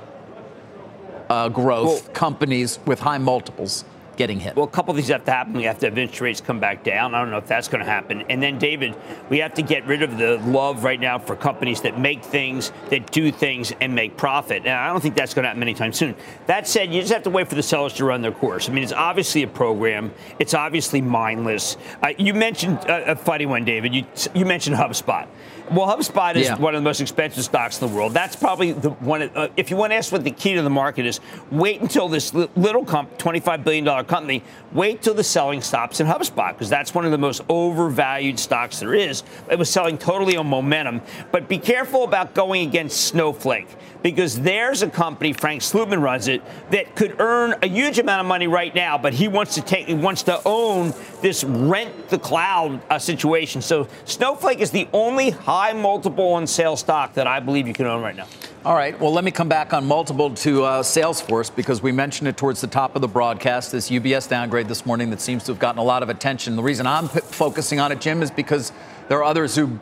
[1.29, 3.85] uh, growth well, companies with high multiples
[4.15, 4.55] getting hit.
[4.55, 5.53] Well, a couple of these have to happen.
[5.53, 7.13] We have to have interest rates come back down.
[7.13, 8.23] I don't know if that's going to happen.
[8.29, 8.95] And then, David,
[9.29, 12.71] we have to get rid of the love right now for companies that make things,
[12.89, 14.63] that do things, and make profit.
[14.65, 16.15] And I don't think that's going to happen anytime soon.
[16.47, 18.69] That said, you just have to wait for the sellers to run their course.
[18.69, 20.13] I mean, it's obviously a program.
[20.39, 21.77] It's obviously mindless.
[22.01, 23.93] Uh, you mentioned uh, a funny one, David.
[23.93, 25.27] You you mentioned HubSpot.
[25.71, 26.57] Well, HubSpot is yeah.
[26.57, 28.13] one of the most expensive stocks in the world.
[28.13, 29.23] That's probably the one.
[29.23, 32.07] Uh, if you want to ask what the key to the market is, wait until
[32.07, 36.93] this little comp, $25 billion company, wait till the selling stops in HubSpot because that's
[36.93, 39.23] one of the most overvalued stocks there is.
[39.49, 41.01] It was selling totally on momentum.
[41.31, 43.67] But be careful about going against Snowflake
[44.05, 48.27] because there's a company, Frank Slootman runs it, that could earn a huge amount of
[48.27, 52.19] money right now, but he wants to take, he wants to own this rent the
[52.19, 53.63] cloud uh, situation.
[53.63, 57.87] So Snowflake is the only high multiple on sale stock that I believe you can
[57.87, 58.27] own right now.
[58.63, 58.99] All right.
[58.99, 62.61] Well, let me come back on multiple to uh, Salesforce because we mentioned it towards
[62.61, 63.71] the top of the broadcast.
[63.71, 66.55] This UBS downgrade this morning that seems to have gotten a lot of attention.
[66.55, 68.71] The reason I'm p- focusing on it, Jim, is because
[69.07, 69.79] there are others who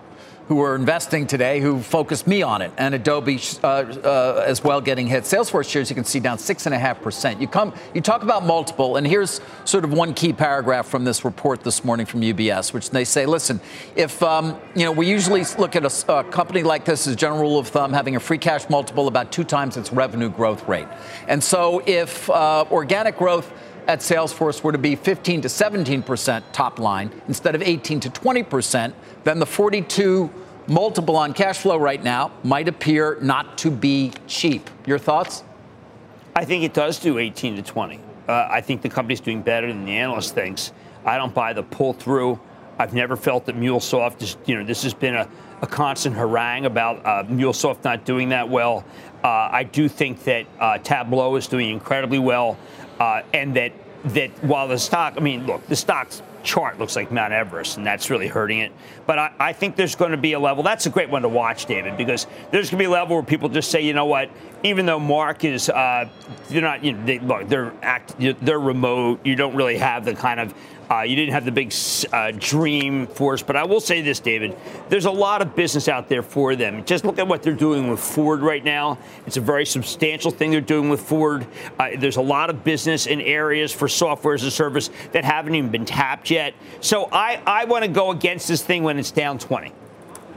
[0.47, 4.81] who are investing today who focused me on it, and Adobe uh, uh, as well
[4.81, 5.23] getting hit.
[5.23, 7.39] Salesforce shares you can see down six and a half percent.
[7.39, 11.23] You come, you talk about multiple, and here's sort of one key paragraph from this
[11.23, 13.61] report this morning from UBS, which they say, listen,
[13.95, 17.41] if um, you know, we usually look at a, a, company like this as general
[17.41, 20.87] rule of thumb having a free cash multiple about two times its revenue growth rate,
[21.27, 23.51] and so if uh, organic growth
[23.87, 28.09] at Salesforce were to be 15 to 17 percent top line instead of 18 to
[28.09, 30.29] 20 percent then the 42
[30.67, 34.69] multiple on cash flow right now might appear not to be cheap.
[34.85, 35.43] Your thoughts?
[36.35, 37.99] I think it does do 18 to 20.
[38.27, 40.71] Uh, I think the company's doing better than the analyst thinks.
[41.05, 42.39] I don't buy the pull through.
[42.79, 45.27] I've never felt that MuleSoft is, you know, this has been a,
[45.61, 48.83] a constant harangue about uh, MuleSoft not doing that well.
[49.23, 52.57] Uh, I do think that uh, Tableau is doing incredibly well,
[52.99, 53.71] uh, and that
[54.05, 57.85] that while the stock, I mean, look, the stock's chart looks like Mount Everest, and
[57.85, 58.71] that's really hurting it.
[59.05, 60.61] But I, I think there's going to be a level.
[60.61, 63.25] That's a great one to watch, David, because there's going to be a level where
[63.25, 64.29] people just say, you know what,
[64.63, 66.09] even though Mark is, uh,
[66.49, 69.25] they're not, you know, they, look, they're act, they're remote.
[69.25, 70.53] You don't really have the kind of
[70.93, 74.55] uh, you didn't have the big uh, Dreamforce, but I will say this, David.
[74.89, 76.85] There's a lot of business out there for them.
[76.85, 78.99] Just look at what they're doing with Ford right now.
[79.25, 81.47] It's a very substantial thing they're doing with Ford.
[81.79, 85.55] Uh, there's a lot of business in areas for software as a service that haven't
[85.55, 86.53] even been tapped yet.
[86.79, 89.71] So I, I want to go against this thing when it's down 20.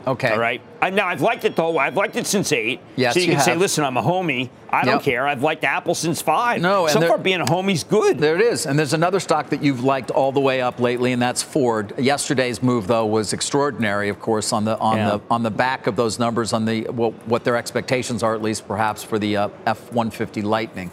[0.06, 0.30] Okay.
[0.30, 0.60] All right.
[0.80, 1.74] I, now I've liked it the whole.
[1.74, 1.84] Way.
[1.84, 2.80] I've liked it since eight.
[2.94, 3.44] Yes, so you, you can have.
[3.44, 4.50] say, listen, I'm a homie.
[4.70, 5.26] I don't care.
[5.26, 6.60] I've liked Apple since five.
[6.60, 8.18] No, and so there- far being a homie's good.
[8.18, 8.66] There it is.
[8.66, 11.92] And there's another stock that you've liked all the way up lately, and that's Ford.
[11.98, 15.10] Yesterday's move, though, was extraordinary, of course, on the on Yeah.
[15.10, 18.42] the on the back of those numbers, on the what, what their expectations are, at
[18.42, 20.90] least perhaps for the uh, F-150 Lightning.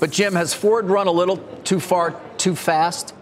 [0.00, 3.14] But Jim, has Ford run a little too far, too fast?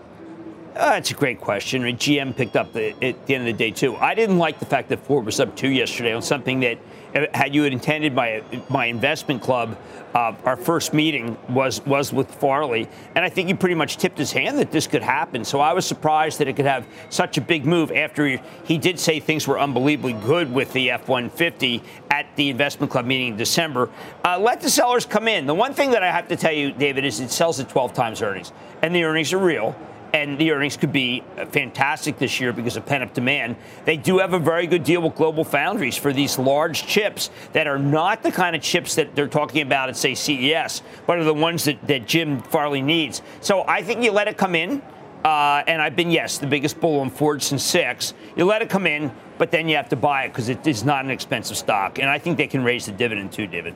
[0.74, 1.82] Uh, That's a great question.
[1.82, 3.94] GM picked up the, at the end of the day too.
[3.94, 6.78] I didn't like the fact that Ford was up two yesterday on something that,
[7.14, 9.78] uh, had you had intended my my investment club,
[10.16, 14.18] uh, our first meeting was was with Farley, and I think he pretty much tipped
[14.18, 15.44] his hand that this could happen.
[15.44, 18.76] So I was surprised that it could have such a big move after he, he
[18.76, 23.36] did say things were unbelievably good with the F-150 at the investment club meeting in
[23.36, 23.90] December.
[24.24, 25.46] Uh, let the sellers come in.
[25.46, 27.94] The one thing that I have to tell you, David, is it sells at 12
[27.94, 29.76] times earnings, and the earnings are real
[30.14, 33.56] and the earnings could be fantastic this year because of pent-up demand.
[33.84, 37.80] They do have a very good deal with GlobalFoundries for these large chips that are
[37.80, 41.34] not the kind of chips that they're talking about at, say, CES, but are the
[41.34, 43.22] ones that, that Jim Farley needs.
[43.40, 44.80] So I think you let it come in.
[45.24, 48.14] Uh, and I've been, yes, the biggest bull on Ford since six.
[48.36, 50.84] You let it come in, but then you have to buy it because it is
[50.84, 51.98] not an expensive stock.
[51.98, 53.74] And I think they can raise the dividend too, David.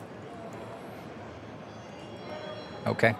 [2.86, 3.16] Okay.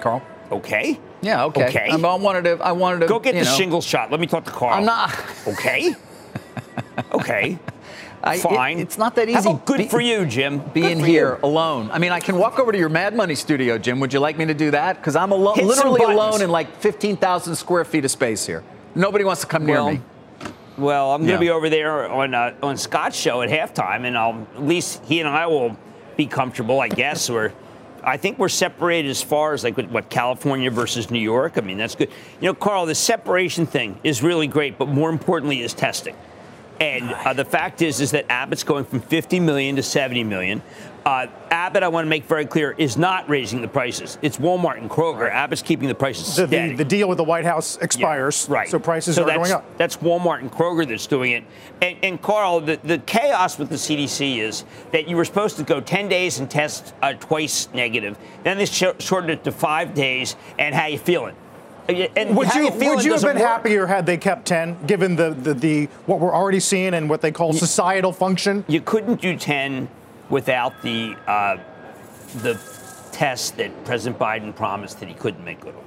[0.00, 0.22] Carl?
[0.50, 0.98] Okay?
[1.22, 1.68] Yeah, okay.
[1.68, 1.88] Okay.
[1.90, 2.64] Um, I wanted to.
[2.64, 4.10] I wanted to Go get the know, shingle shot.
[4.10, 4.74] Let me talk to Carl.
[4.78, 5.14] I'm not.
[5.46, 5.94] Okay.
[7.12, 7.58] okay.
[8.22, 8.78] I- it- Fine.
[8.80, 9.48] it's not that easy.
[9.50, 10.58] about good Be- for you, Jim.
[10.74, 11.48] Being here you.
[11.48, 11.90] alone.
[11.92, 13.98] I mean, I can walk over to your Mad Money studio, Jim.
[14.00, 14.96] Would you like me to do that?
[14.96, 18.62] Because I'm alone, literally alone in like 15,000 square feet of space here.
[18.94, 20.00] Nobody wants to come near me.
[20.76, 21.36] Well, I'm going Yeah.
[21.36, 25.02] to be over there on uh, on Scott's show at halftime, and I'll at least
[25.04, 25.76] he and I will
[26.16, 27.28] be comfortable, I guess.
[27.30, 27.52] Or
[28.02, 31.54] I think we're separated as far as like what- California versus New York.
[31.56, 32.10] I mean, that's good.
[32.40, 36.16] You know, Carl, the separation thing is really great, but more importantly is testing.
[36.80, 40.62] And uh, the fact is, is that Abbott's going from 50 million to 70 million.
[41.06, 44.18] Uh, Abbott, I want to make very clear, is not raising the prices.
[44.20, 45.30] It's Walmart and Kroger.
[45.30, 46.70] Abbott's keeping the prices The, steady.
[46.72, 48.68] the, the deal with the White House expires, Yeah, right.
[48.68, 49.64] so prices So are going up.
[49.78, 51.44] That's Walmart and Kroger that's doing it.
[51.80, 55.62] And, and Carl, the, the chaos with the CDC is that you were supposed to
[55.62, 58.18] go 10 days and test uh, twice negative.
[58.44, 60.36] Then they sh- shortened it to five days.
[60.58, 61.34] And how you feeling?
[61.88, 63.46] And Would you, feeling would you have been work.
[63.46, 67.20] happier had they kept 10, given the, the, the what we're already seeing and what
[67.20, 68.64] they call societal function?
[68.68, 69.88] You couldn't do 10
[70.30, 71.56] without the uh,
[72.36, 72.58] the
[73.12, 75.84] test that President Biden promised that he couldn't make good on.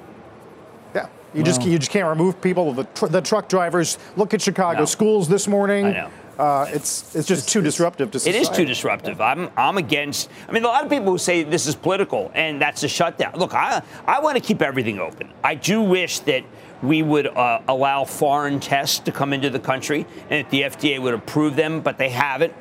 [0.94, 1.08] Yeah.
[1.34, 2.74] You just you just can't remove people.
[2.74, 3.98] The, tr- the truck drivers.
[4.18, 4.86] Look at Chicago No.
[4.86, 5.86] schools this morning.
[5.86, 6.10] I know.
[6.38, 8.40] Uh, it's it's just too disruptive to It society.
[8.40, 9.22] is too disruptive.
[9.22, 10.30] I'm I'm against.
[10.48, 13.34] I mean, a lot of people who say this is political and that's a shutdown.
[13.36, 15.32] Look, I I want to keep everything open.
[15.44, 16.44] I do wish that
[16.82, 21.00] we would uh, allow foreign tests to come into the country and that the FDA
[21.00, 22.54] would approve them, but they haven't.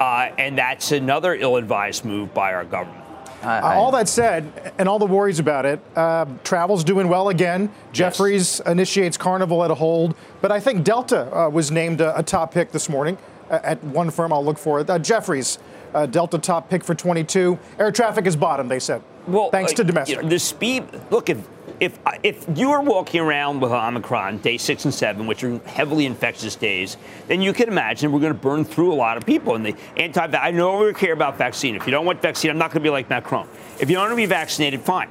[0.00, 3.02] Uh, and that's another ill-advised move by our government.
[3.42, 7.70] Uh, all that said, and all the worries about it, uh, travel's doing well again.
[7.92, 12.22] Jefferies initiates Carnival at a hold, but I think Delta uh, was named a, a
[12.22, 13.16] top pick this morning
[13.50, 14.32] uh, at one firm.
[14.32, 14.90] I'll look for it.
[14.90, 15.58] Uh, Jefferies,
[15.94, 17.58] Uh, Delta top pick for 22.
[17.78, 19.00] Air traffic is bottom, they said.
[19.26, 20.16] Well, thanks uh, to domestic.
[20.16, 20.84] You know, the speed.
[21.10, 21.38] Look, if
[21.80, 26.06] if if you are walking around with Omicron day six and seven, which are heavily
[26.06, 26.96] infectious days,
[27.28, 29.54] then you can imagine we're going to burn through a lot of people.
[29.54, 30.26] And the anti.
[30.26, 31.76] I no longer care about vaccine.
[31.76, 33.48] If you don't want vaccine, I'm not going to be like Macron.
[33.78, 35.08] If you don't want to be vaccinated, fine.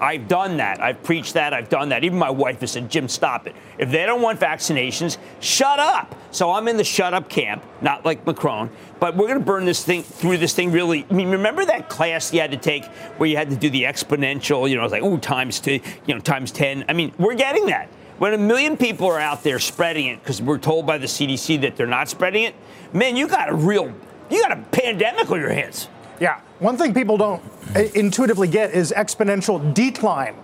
[0.00, 0.80] I've done that.
[0.80, 1.52] I've preached that.
[1.52, 2.04] I've done that.
[2.04, 3.54] Even my wife has said, Jim, stop it.
[3.78, 6.14] If they don't want vaccinations, shut up.
[6.30, 8.70] So I'm in the shut up camp, not like Macron.
[9.00, 11.06] But we're going to burn this thing through this thing really.
[11.10, 12.84] I mean, remember that class you had to take
[13.18, 16.14] where you had to do the exponential, you know, it's like, oh, times two, you
[16.14, 16.86] know, times 10.
[16.88, 17.88] I mean, we're getting that.
[18.18, 21.60] When a million people are out there spreading it because we're told by the CDC
[21.62, 22.54] that they're not spreading it,
[22.92, 23.92] man, you got a real,
[24.30, 25.88] you got a pandemic on your hands.
[26.20, 26.40] Yeah.
[26.58, 27.42] One thing people don't
[27.74, 30.34] uh, intuitively get is exponential decline,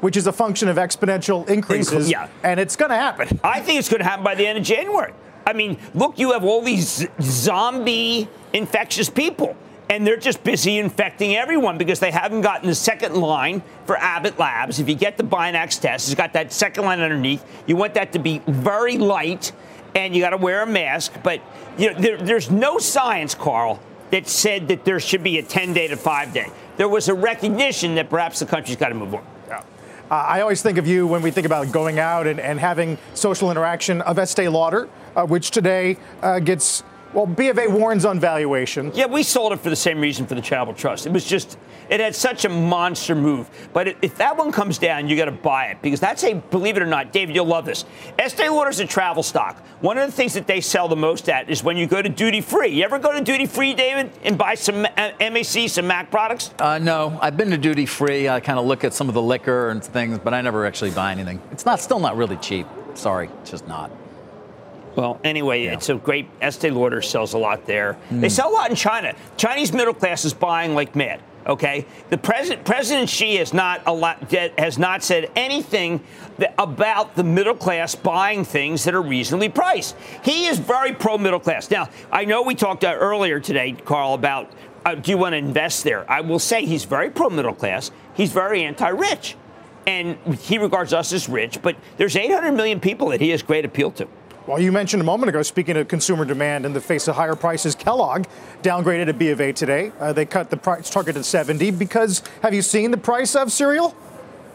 [0.00, 2.10] which is a function of exponential increases.
[2.10, 2.28] Yeah.
[2.42, 3.40] And it's going to happen.
[3.44, 5.12] I think it's going to happen by the end of January.
[5.46, 9.56] I mean, look, you have all these zombie infectious people,
[9.88, 14.38] and they're just busy infecting everyone because they haven't gotten the second line for Abbott
[14.38, 14.78] Labs.
[14.78, 17.44] If you get the Binax test, it's got that second line underneath.
[17.66, 19.52] You want that to be very light,
[19.94, 21.14] and you got to wear a mask.
[21.24, 21.40] But
[21.78, 25.72] you know, there, there's no science, Carl, that said that there should be a 10
[25.72, 26.50] day to five day.
[26.76, 29.24] There was a recognition that perhaps the country's got to move on.
[29.48, 29.58] Yeah.
[30.10, 32.98] Uh, I always think of you when we think about going out and, and having
[33.14, 36.82] social interaction of Estee Lauder, uh, which today uh, gets
[37.12, 38.92] well, B of A warns on valuation.
[38.94, 41.06] Yeah, we sold it for the same reason for the Charitable Trust.
[41.06, 41.58] It was just,
[41.88, 43.50] it had such a monster move.
[43.72, 46.76] But if that one comes down, you got to buy it because that's a, believe
[46.76, 47.84] it or not, David, you'll love this.
[48.18, 49.58] Estee Lauder is a travel stock.
[49.80, 52.08] One of the things that they sell the most at is when you go to
[52.08, 52.68] duty free.
[52.68, 56.54] You ever go to duty free, David, and buy some uh, MAC, some Mac products?
[56.58, 58.28] Uh, no, I've been to duty free.
[58.28, 60.92] I kind of look at some of the liquor and things, but I never actually
[60.92, 61.40] buy anything.
[61.50, 62.66] It's not still not really cheap.
[62.94, 63.90] Sorry, it's just not.
[64.96, 65.74] Well, anyway, yeah.
[65.74, 67.96] it's a great Estee Lauder sells a lot there.
[68.10, 68.20] Mm.
[68.20, 69.14] They sell a lot in China.
[69.36, 71.20] Chinese middle class is buying like mad.
[71.46, 76.02] Okay, the president President Xi has not a lot, has not said anything
[76.58, 79.96] about the middle class buying things that are reasonably priced.
[80.22, 81.70] He is very pro middle class.
[81.70, 84.52] Now, I know we talked uh, earlier today, Carl, about
[84.84, 86.10] uh, do you want to invest there?
[86.10, 87.90] I will say he's very pro middle class.
[88.14, 89.36] He's very anti-rich,
[89.86, 91.62] and he regards us as rich.
[91.62, 94.06] But there's 800 million people that he has great appeal to.
[94.50, 97.36] Well, you mentioned a moment ago, speaking of consumer demand in the face of higher
[97.36, 98.24] prices, Kellogg
[98.62, 99.92] downgraded a B of A today.
[100.00, 103.52] Uh, they cut the price target to 70 because have you seen the price of
[103.52, 103.94] cereal?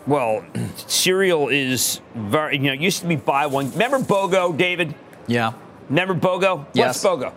[0.06, 0.44] Well,
[0.76, 3.72] cereal is very, you know, used to be buy one.
[3.72, 4.94] Remember BOGO, David?
[5.28, 5.54] Yeah.
[5.88, 6.66] Remember BOGO?
[6.74, 7.02] Yes.
[7.02, 7.34] What's BOGO?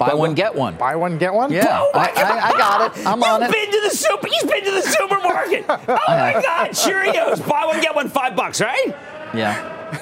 [0.00, 0.74] Buy one, get one.
[0.74, 1.52] Buy one, get one?
[1.52, 1.78] Yeah.
[1.82, 3.06] Oh I, I, I, got it.
[3.06, 3.46] I'm on it.
[3.46, 4.26] You've been to the super.
[4.26, 5.66] You've been to the supermarket.
[5.68, 6.70] oh my God!
[6.70, 7.48] Cheerios.
[7.48, 8.88] Buy one, get one, five bucks, right?
[9.32, 10.00] Yeah.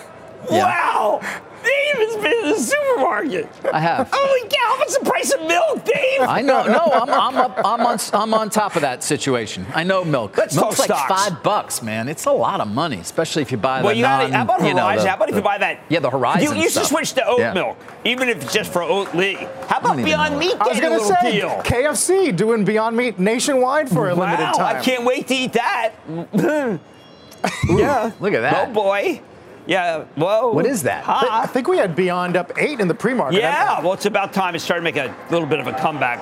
[0.51, 1.45] yeah.
[1.69, 1.75] Wow.
[1.95, 3.49] Dave has been in the supermarket.
[3.73, 4.09] I have.
[4.13, 4.75] Holy cow!
[4.79, 6.21] What's the price of milk, Dave?
[6.21, 6.65] I know.
[6.67, 7.99] No, I'm, I'm, up, I'm on.
[8.13, 9.67] I'm on top of that situation.
[9.75, 10.37] I know milk.
[10.37, 11.13] Let's Milk's like stocks.
[11.13, 12.09] five bucks, man.
[12.09, 14.33] It's a lot of money, especially if you buy well, the you non.
[14.33, 14.69] How about Horizon?
[14.69, 15.81] You know, the, how about if you buy that?
[15.89, 16.57] Yeah, the Horizon.
[16.57, 16.85] You used stuff.
[16.85, 17.53] to switch to oat yeah.
[17.53, 19.37] milk, even if it's just for Oatly.
[19.67, 21.51] How about Beyond Meat I was going to say deal?
[21.63, 24.77] KFC doing Beyond Meat nationwide for a wow, limited time.
[24.77, 25.93] I can't wait to eat that.
[27.69, 28.69] yeah, look at that.
[28.69, 29.21] Oh boy.
[29.69, 30.51] Yeah, whoa.
[30.51, 31.07] What is that?
[31.07, 33.39] I think we had Beyond up eight in the pre-market.
[33.39, 36.19] Yeah, well, it's about time it started to make a little bit of a comeback.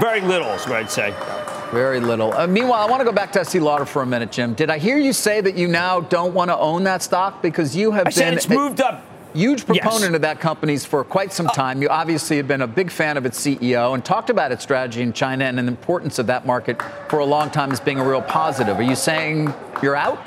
[0.00, 1.14] Very little is what I'd say.
[1.70, 2.32] Very little.
[2.32, 4.54] Uh, meanwhile, I want to go back to Estee Lauder for a minute, Jim.
[4.54, 7.76] Did I hear you say that you now don't want to own that stock because
[7.76, 8.12] you have I been?
[8.12, 9.04] Said it's moved up.
[9.32, 10.14] Huge proponent yes.
[10.14, 11.80] of that company's for quite some time.
[11.80, 15.02] You obviously have been a big fan of its CEO and talked about its strategy
[15.02, 18.04] in China and the importance of that market for a long time as being a
[18.04, 18.76] real positive.
[18.76, 20.18] Are you saying you're out?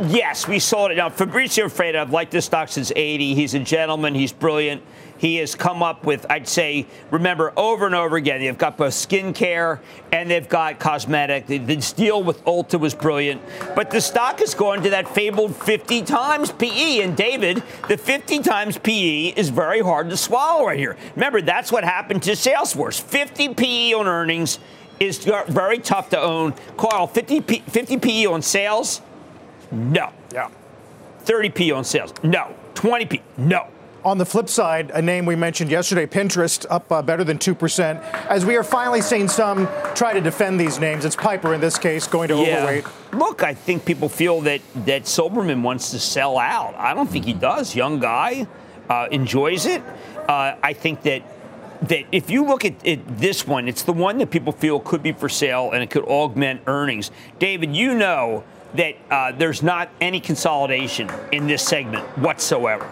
[0.00, 0.94] Yes, we sold it.
[0.94, 3.34] Now, Fabrizio Freda, I've liked this stock since 80.
[3.34, 4.14] He's a gentleman.
[4.14, 4.80] He's brilliant.
[5.16, 8.92] He has come up with, I'd say, remember, over and over again, they've got both
[8.92, 9.80] skincare
[10.12, 11.48] and they've got cosmetic.
[11.48, 11.58] The,
[11.96, 13.42] deal with Ulta was brilliant.
[13.74, 17.00] But the stock has gone to that fabled 50 times PE.
[17.00, 20.96] And David, the 50 times PE is very hard to swallow right here.
[21.16, 23.00] Remember, that's what happened to Salesforce.
[23.00, 24.60] 50 PE on earnings
[25.00, 26.54] is very tough to own.
[26.76, 29.00] Carl, 50, P, 50 PE on sales
[29.70, 30.12] no.
[30.32, 30.50] Yeah.
[31.24, 32.12] 30p on sales.
[32.22, 32.54] No.
[32.74, 33.20] 20p.
[33.36, 33.68] No.
[34.04, 38.00] On the flip side, a name we mentioned yesterday, Pinterest, up uh, better than 2%.
[38.28, 41.78] As we are finally seeing some try to defend these names, it's Piper in this
[41.78, 42.58] case going to yeah.
[42.58, 42.84] overweight.
[43.12, 46.74] Look, I think people feel that, that Silbermann wants to sell out.
[46.76, 47.74] I don't think he does.
[47.74, 48.46] Young guy,
[48.88, 49.82] uh, enjoys it.
[50.28, 51.22] Uh, I think that
[51.82, 55.00] that if you look at it, this one, it's the one that people feel could
[55.00, 57.12] be for sale and it could augment earnings.
[57.38, 58.42] David, you know
[58.74, 62.88] that uh, there's not any consolidation in this segment whatsoever.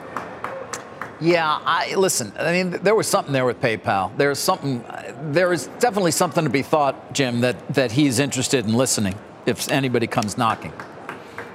[1.21, 2.33] Yeah, I listen.
[2.39, 4.15] I mean, there was something there with PayPal.
[4.17, 4.85] There's something.
[5.33, 9.15] There is definitely something to be thought, Jim, that that he's interested in listening
[9.47, 10.73] if anybody comes knocking.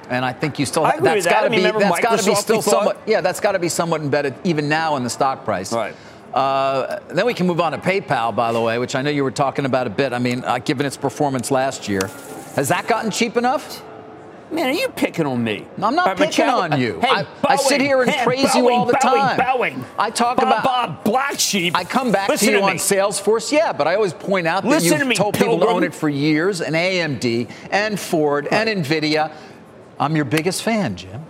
[0.10, 0.86] And I think you still.
[0.86, 1.32] I that's that.
[1.32, 1.66] got to I mean, be.
[1.68, 3.02] remember That's got to be still somewhat.
[3.06, 5.72] Yeah, that's got to be somewhat embedded even now in the stock price.
[5.72, 5.96] Right.
[6.34, 9.24] Uh, then we can move on to PayPal, by the way, which I know you
[9.24, 10.14] were talking about a bit.
[10.14, 12.10] I mean, uh, given its performance last year,
[12.56, 13.84] has that gotten cheap enough?
[14.52, 15.66] Man, are you picking on me?
[15.78, 17.00] No, I'm not Uh, picking McCall- on you.
[17.02, 19.00] Hey, I- I sit here and praise you all the Boeing,
[19.36, 19.40] time.
[19.40, 19.84] Boeing.
[19.98, 21.76] I talk Bob, about- Bob Black Sheep.
[21.78, 22.76] I come back Listen to you to on.
[22.76, 25.68] Salesforce, yeah, but I always point out that Listen you've to me, told people to
[25.68, 29.32] own it for years, and AMD, and Ford, and Nvidia.
[30.00, 31.24] I'm your biggest fan, Jim.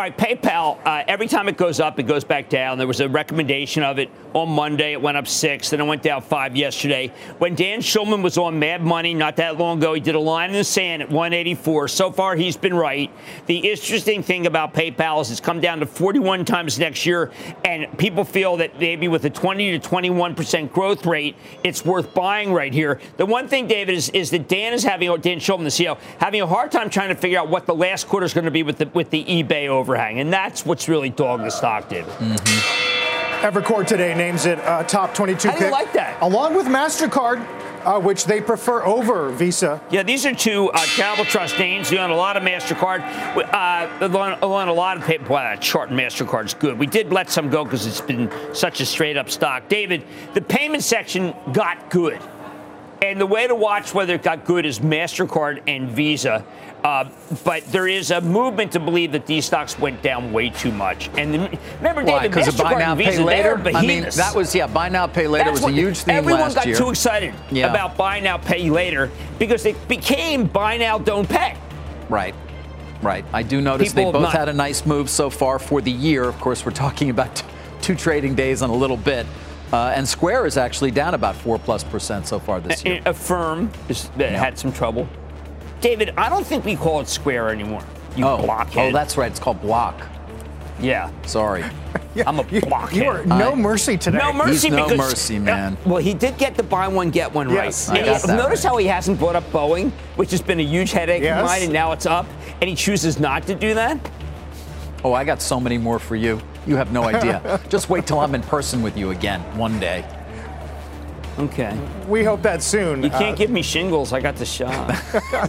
[0.00, 2.78] All right, PayPal, uh, every time it goes up, it goes back down.
[2.78, 4.92] There was a recommendation of it on Monday.
[4.92, 7.12] It went up six, then it went down five yesterday.
[7.36, 10.48] When Dan Schulman was on Mad Money not that long ago, he did a line
[10.48, 11.88] in the sand at 184.
[11.88, 13.10] So far, he's been right.
[13.44, 17.30] The interesting thing about PayPal is it's come down to 41 times next year,
[17.62, 22.54] and people feel that maybe with a 20 to 21% growth rate, it's worth buying
[22.54, 22.98] right here.
[23.18, 26.40] The one thing, David, is, is that Dan is having, Dan Schulman, the CEO, having
[26.40, 28.62] a hard time trying to figure out what the last quarter is going to be
[28.62, 30.20] with the, with the eBay overhang.
[30.20, 32.12] And that's what's really dogged the stock, David.
[33.40, 36.20] Evercore today names it uh, top 22 How pick, like that?
[36.22, 37.44] Along with MasterCard,
[37.84, 39.80] uh, which they prefer over Visa.
[39.90, 41.90] Yeah, these are two uh, charitable trust names.
[41.90, 43.00] You own a lot of MasterCard.
[43.36, 45.24] Uh, own, a lot of paper.
[45.24, 46.78] Boy, that chart MasterCard's good.
[46.78, 49.68] We did let some go because it's been such a straight up stock.
[49.68, 52.20] David, the payment section got good.
[53.02, 56.44] And the way to watch whether it got good is MasterCard and Visa.
[56.82, 57.04] Uh,
[57.44, 61.10] but there is a movement to believe that these stocks went down way too much.
[61.18, 62.02] And the, remember?
[62.04, 63.60] David, Because of buy now, pay later.
[63.76, 64.66] I mean, that was yeah.
[64.66, 66.76] Buy now, pay later That's was a huge theme Everyone got year.
[66.76, 67.68] too excited Yeah.
[67.70, 71.56] about buy now, pay later because it became buy now, don't pay.
[72.08, 72.34] Right.
[73.02, 73.24] Right.
[73.32, 75.90] I do notice People they both not- had a nice move so far for the
[75.92, 76.24] year.
[76.24, 77.44] Of course, we're talking about t-
[77.82, 79.26] two trading days and a little bit.
[79.72, 82.96] Uh, and Square is actually down about four plus percent so far this year.
[82.96, 85.06] And Affirm is, that had some trouble.
[85.80, 87.82] David, I don't think we call it Square anymore.
[88.16, 88.90] You oh, blockhead.
[88.90, 89.30] oh, that's right.
[89.30, 90.06] It's called Block.
[90.80, 91.10] yeah.
[91.26, 91.64] Sorry.
[92.26, 92.96] I'm a You, blockhead.
[92.96, 94.18] you are no I- mercy today.
[94.18, 95.74] No mercy He's no because mercy, man.
[95.74, 97.96] Uh, well, he did get the buy one get one Yes, right.
[97.96, 98.70] I And got he- that notice right.
[98.70, 101.38] how he hasn't brought up Boeing, which has been a huge headache Yes.
[101.40, 102.26] of mine, and now it's up,
[102.60, 103.98] and he chooses not to do that.
[105.04, 106.40] Oh, I got so many more for you.
[106.66, 107.60] You have no idea.
[107.70, 110.04] Just wait till I'm in person with you again one day.
[111.44, 111.78] Okay.
[112.08, 113.02] We hope that soon.
[113.02, 114.12] You can't Uh, give me shingles.
[114.12, 114.90] I got the shot.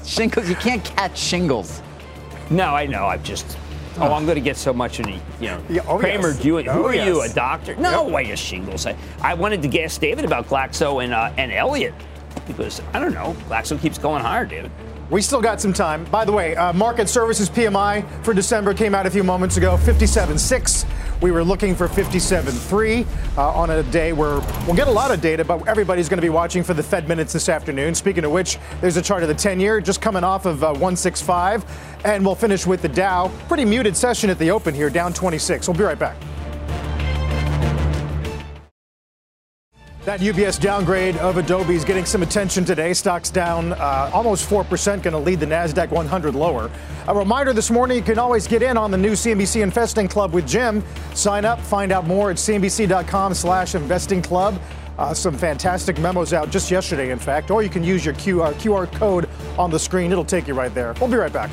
[0.06, 1.82] Shingles, you can't catch shingles.
[2.50, 3.06] no, I know.
[3.08, 3.58] I'm just.
[4.00, 5.12] Oh, I'm going to get so much in the,
[5.42, 5.62] you know.
[5.70, 6.40] Yeah, oh, Cramer, yes.
[6.40, 7.76] do you, who Oh, are you, a doctor?
[7.76, 8.86] No way, a shingles.
[8.86, 11.94] I, I wanted to gas David about Glaxo and uh, and Elliott
[12.48, 13.36] because I don't know.
[13.50, 14.72] Glaxo keeps going higher, David.
[15.12, 16.06] We still got some time.
[16.06, 19.76] By the way, uh, Markit services PMI for December came out a few moments ago,
[19.76, 20.86] 57.6.
[21.22, 23.06] We were looking for 57.3
[23.38, 26.22] uh, on a day where we'll get a lot of data, but everybody's going to
[26.22, 27.94] be watching for the Fed minutes this afternoon.
[27.94, 30.68] Speaking of which, there's a chart of the 10 year just coming off of uh,
[30.68, 31.66] 165.
[32.06, 33.30] And we'll finish with the Dow.
[33.50, 35.68] Pretty muted session at the open here, down 26.
[35.68, 36.16] We'll be right back.
[40.04, 42.92] That UBS downgrade of Adobe is getting some attention today.
[42.92, 46.72] Stocks down uh, almost 4%, going to lead the NASDAQ 100 lower.
[47.08, 50.34] A reminder this morning you can always get in on the new CNBC Investing Club
[50.34, 50.84] with Jim.
[51.14, 54.60] Sign up, find out more at cnbc.com slash investing club.
[54.98, 58.54] Uh, some fantastic memos out just yesterday, in fact, or you can use your QR,
[58.56, 60.12] QR code on the screen.
[60.12, 60.96] It'll take you right there.
[61.00, 61.52] We'll be right back.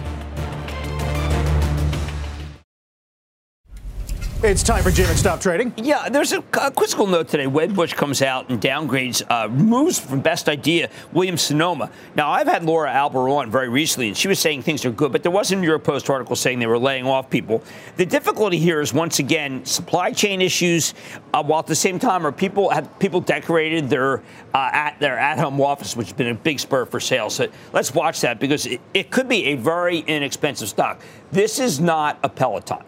[4.41, 5.73] It's time for Jim and Stop Trading.
[5.77, 7.47] Yeah, there's a, a quizzical note today.
[7.47, 11.91] Wedbush comes out and downgrades, uh, moves from best idea, Williams Sonoma.
[12.15, 15.11] Now, I've had Laura Albert on very recently, and she was saying things are good,
[15.11, 17.65] but there was a New York Post article saying they were laying off people.
[17.97, 20.95] The difficulty here is, once again, supply chain issues,
[21.35, 24.19] uh, while at the same time, are people have people decorated their
[24.55, 27.35] uh, at their at-home office, which has been a big spur for sales.
[27.35, 31.01] So let's watch that because it, it could be a very inexpensive stock.
[31.33, 32.85] This is not a Peloton.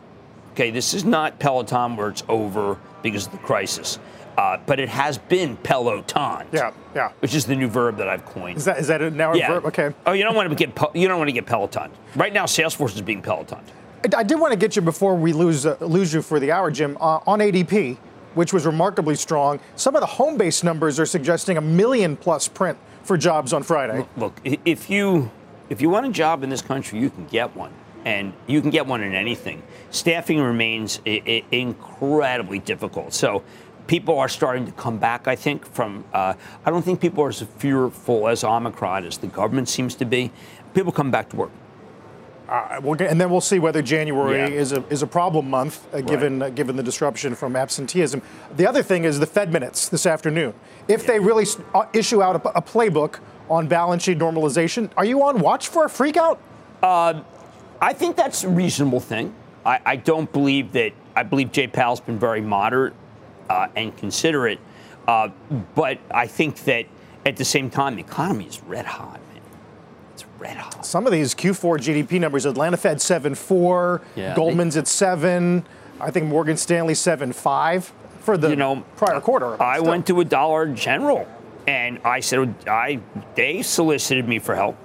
[0.52, 3.98] Okay, this is not Peloton where it's over because of the crisis,
[4.36, 6.46] uh, but it has been Peloton.
[6.52, 7.12] Yeah, yeah.
[7.20, 8.58] Which is the new verb that I've coined.
[8.58, 9.48] Is that, is that a now a yeah.
[9.48, 9.66] verb?
[9.66, 9.94] Okay.
[10.06, 11.90] Oh, you don't want to get you don't want to get Peloton.
[12.16, 13.58] Right now, Salesforce is being Peloton.
[13.58, 16.50] I- I did want to get you before we lose uh, lose you for the
[16.52, 16.96] hour, Jim.
[17.00, 17.96] Uh, on ADP,
[18.34, 22.78] which was remarkably strong, some of the Homebase numbers are suggesting a million plus print
[23.02, 24.06] for jobs on Friday.
[24.16, 25.30] Look, i- if you
[25.68, 27.72] if you want a job in this country, you can get one,
[28.04, 29.62] and you can get one in anything.
[29.90, 33.12] Staffing remains I- I- incredibly difficult.
[33.14, 33.42] So.
[33.86, 36.04] People are starting to come back, I think, from.
[36.14, 36.34] Uh,
[36.64, 40.30] I don't think people are as fearful as Omicron as the government seems to be.
[40.74, 41.50] People come back to work.
[42.48, 44.46] Uh, we'll get, and then we'll see whether January Yeah.
[44.60, 48.22] is a is a problem month, uh, given uh, given the disruption from absenteeism.
[48.54, 50.54] The other thing is the Fed minutes this afternoon.
[50.86, 55.20] If they really uh, issue out a, a playbook on balance sheet normalization, are you
[55.24, 56.38] on watch for a freakout?
[57.80, 59.34] I think that's a reasonable thing.
[59.64, 60.92] I, I don't believe that.
[61.16, 62.94] I believe Jay Powell's been very moderate
[63.48, 64.60] uh, and considerate,
[65.08, 65.28] uh,
[65.74, 66.86] but I think that
[67.26, 69.42] at the same time, the economy is red hot, man.
[70.14, 70.86] It's red hot.
[70.86, 75.64] Some of these Q4 GDP numbers, Atlanta Fed 7.4, Yeah, Goldman's at 7,
[76.00, 79.60] I think Morgan Stanley 7.5 for the You know, prior quarter.
[79.60, 81.28] I went to a Dollar General,
[81.66, 83.00] and I said, I
[83.34, 84.76] they solicited me for help.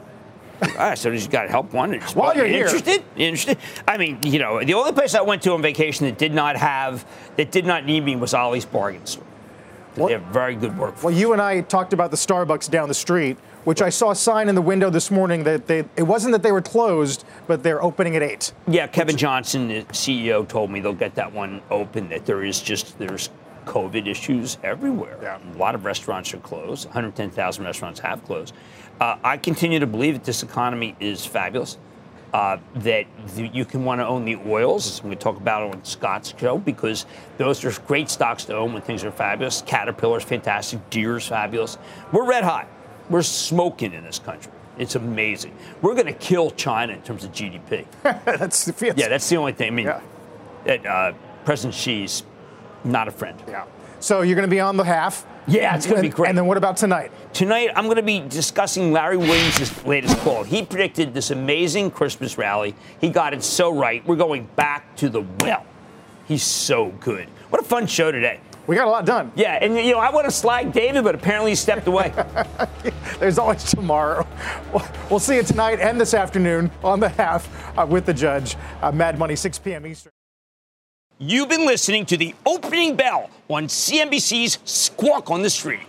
[0.78, 1.74] I said, "You got to help?
[1.74, 2.66] One, While you're here.
[2.66, 3.04] interested?
[3.16, 3.58] Interested?
[3.88, 6.56] I mean, you know, the only place I went to on vacation that did not
[6.56, 9.24] have, that did not need me was Ollie's Bargain Store.
[9.98, 11.02] Well- they have very good work.
[11.04, 14.16] Well, you and I talked about the Starbucks down the street, which I saw a
[14.16, 17.64] sign in the window this morning that they it wasn't that they were closed, but
[17.64, 18.52] they're opening at eight.
[18.68, 22.10] Yeah, Kevin Johnson, the CEO, told me they'll get that one open.
[22.10, 23.30] That there is just there's
[23.66, 25.18] COVID issues everywhere.
[25.24, 25.40] Yeah.
[25.56, 26.86] A lot of restaurants are closed.
[26.86, 28.54] 110,000 restaurants have closed.
[29.00, 31.78] Uh, I continue to believe that this economy is fabulous.
[32.34, 35.84] Uh, that the, you can want to own the oils, as we talk about on
[35.86, 37.06] Scott's show, because
[37.38, 39.62] those are great stocks to own when things are fabulous.
[39.62, 40.90] Caterpillar's fantastic.
[40.90, 41.78] Deere's fabulous.
[42.12, 42.68] We're red hot.
[43.10, 44.52] We're smoking in this country.
[44.78, 45.56] It's amazing.
[45.82, 47.86] We're going to kill China in terms of GDP.
[48.26, 48.98] That's the feeling.
[48.98, 49.68] Yeah, that's the only thing.
[49.68, 50.02] I mean, Yeah.
[50.66, 51.14] that, uh,
[51.46, 52.24] President Xi's
[52.84, 53.42] not a friend.
[53.48, 53.64] yeah.
[54.00, 55.26] So you're going to be on the half.
[55.48, 56.30] Yeah, it's gonna be great.
[56.30, 57.12] And then what about tonight?
[57.32, 60.44] Tonight, I'm going to be discussing Larry Williams' latest call.
[60.44, 62.74] He predicted this amazing Christmas rally.
[63.00, 64.04] He got it so right.
[64.08, 65.64] We're going back to the well.
[66.28, 67.28] He's so good.
[67.52, 68.40] What a fun show today.
[68.66, 69.32] We got a lot done.
[69.36, 72.12] Yeah, and you know, I want to slag David, but apparently he stepped away.
[73.20, 74.28] There's always tomorrow.
[74.74, 78.56] We'll- We'll see you tonight and this afternoon on the half uh, with the judge.
[78.82, 79.86] Uh, Mad Money, 6 p.m.
[79.86, 80.12] Eastern.
[81.18, 85.88] You've been listening to the opening bell on CNBC's Squawk on the Street.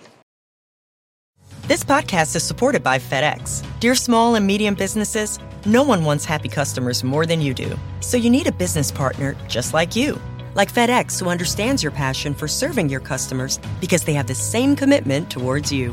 [1.62, 3.66] This podcast is supported by FedEx.
[3.80, 7.76] Dear small and medium businesses, no one wants happy customers more than you do.
[7.98, 10.16] So you need a business partner just like you.
[10.54, 14.76] Like FedEx, who understands your passion for serving your customers because they have the same
[14.76, 15.92] commitment towards you.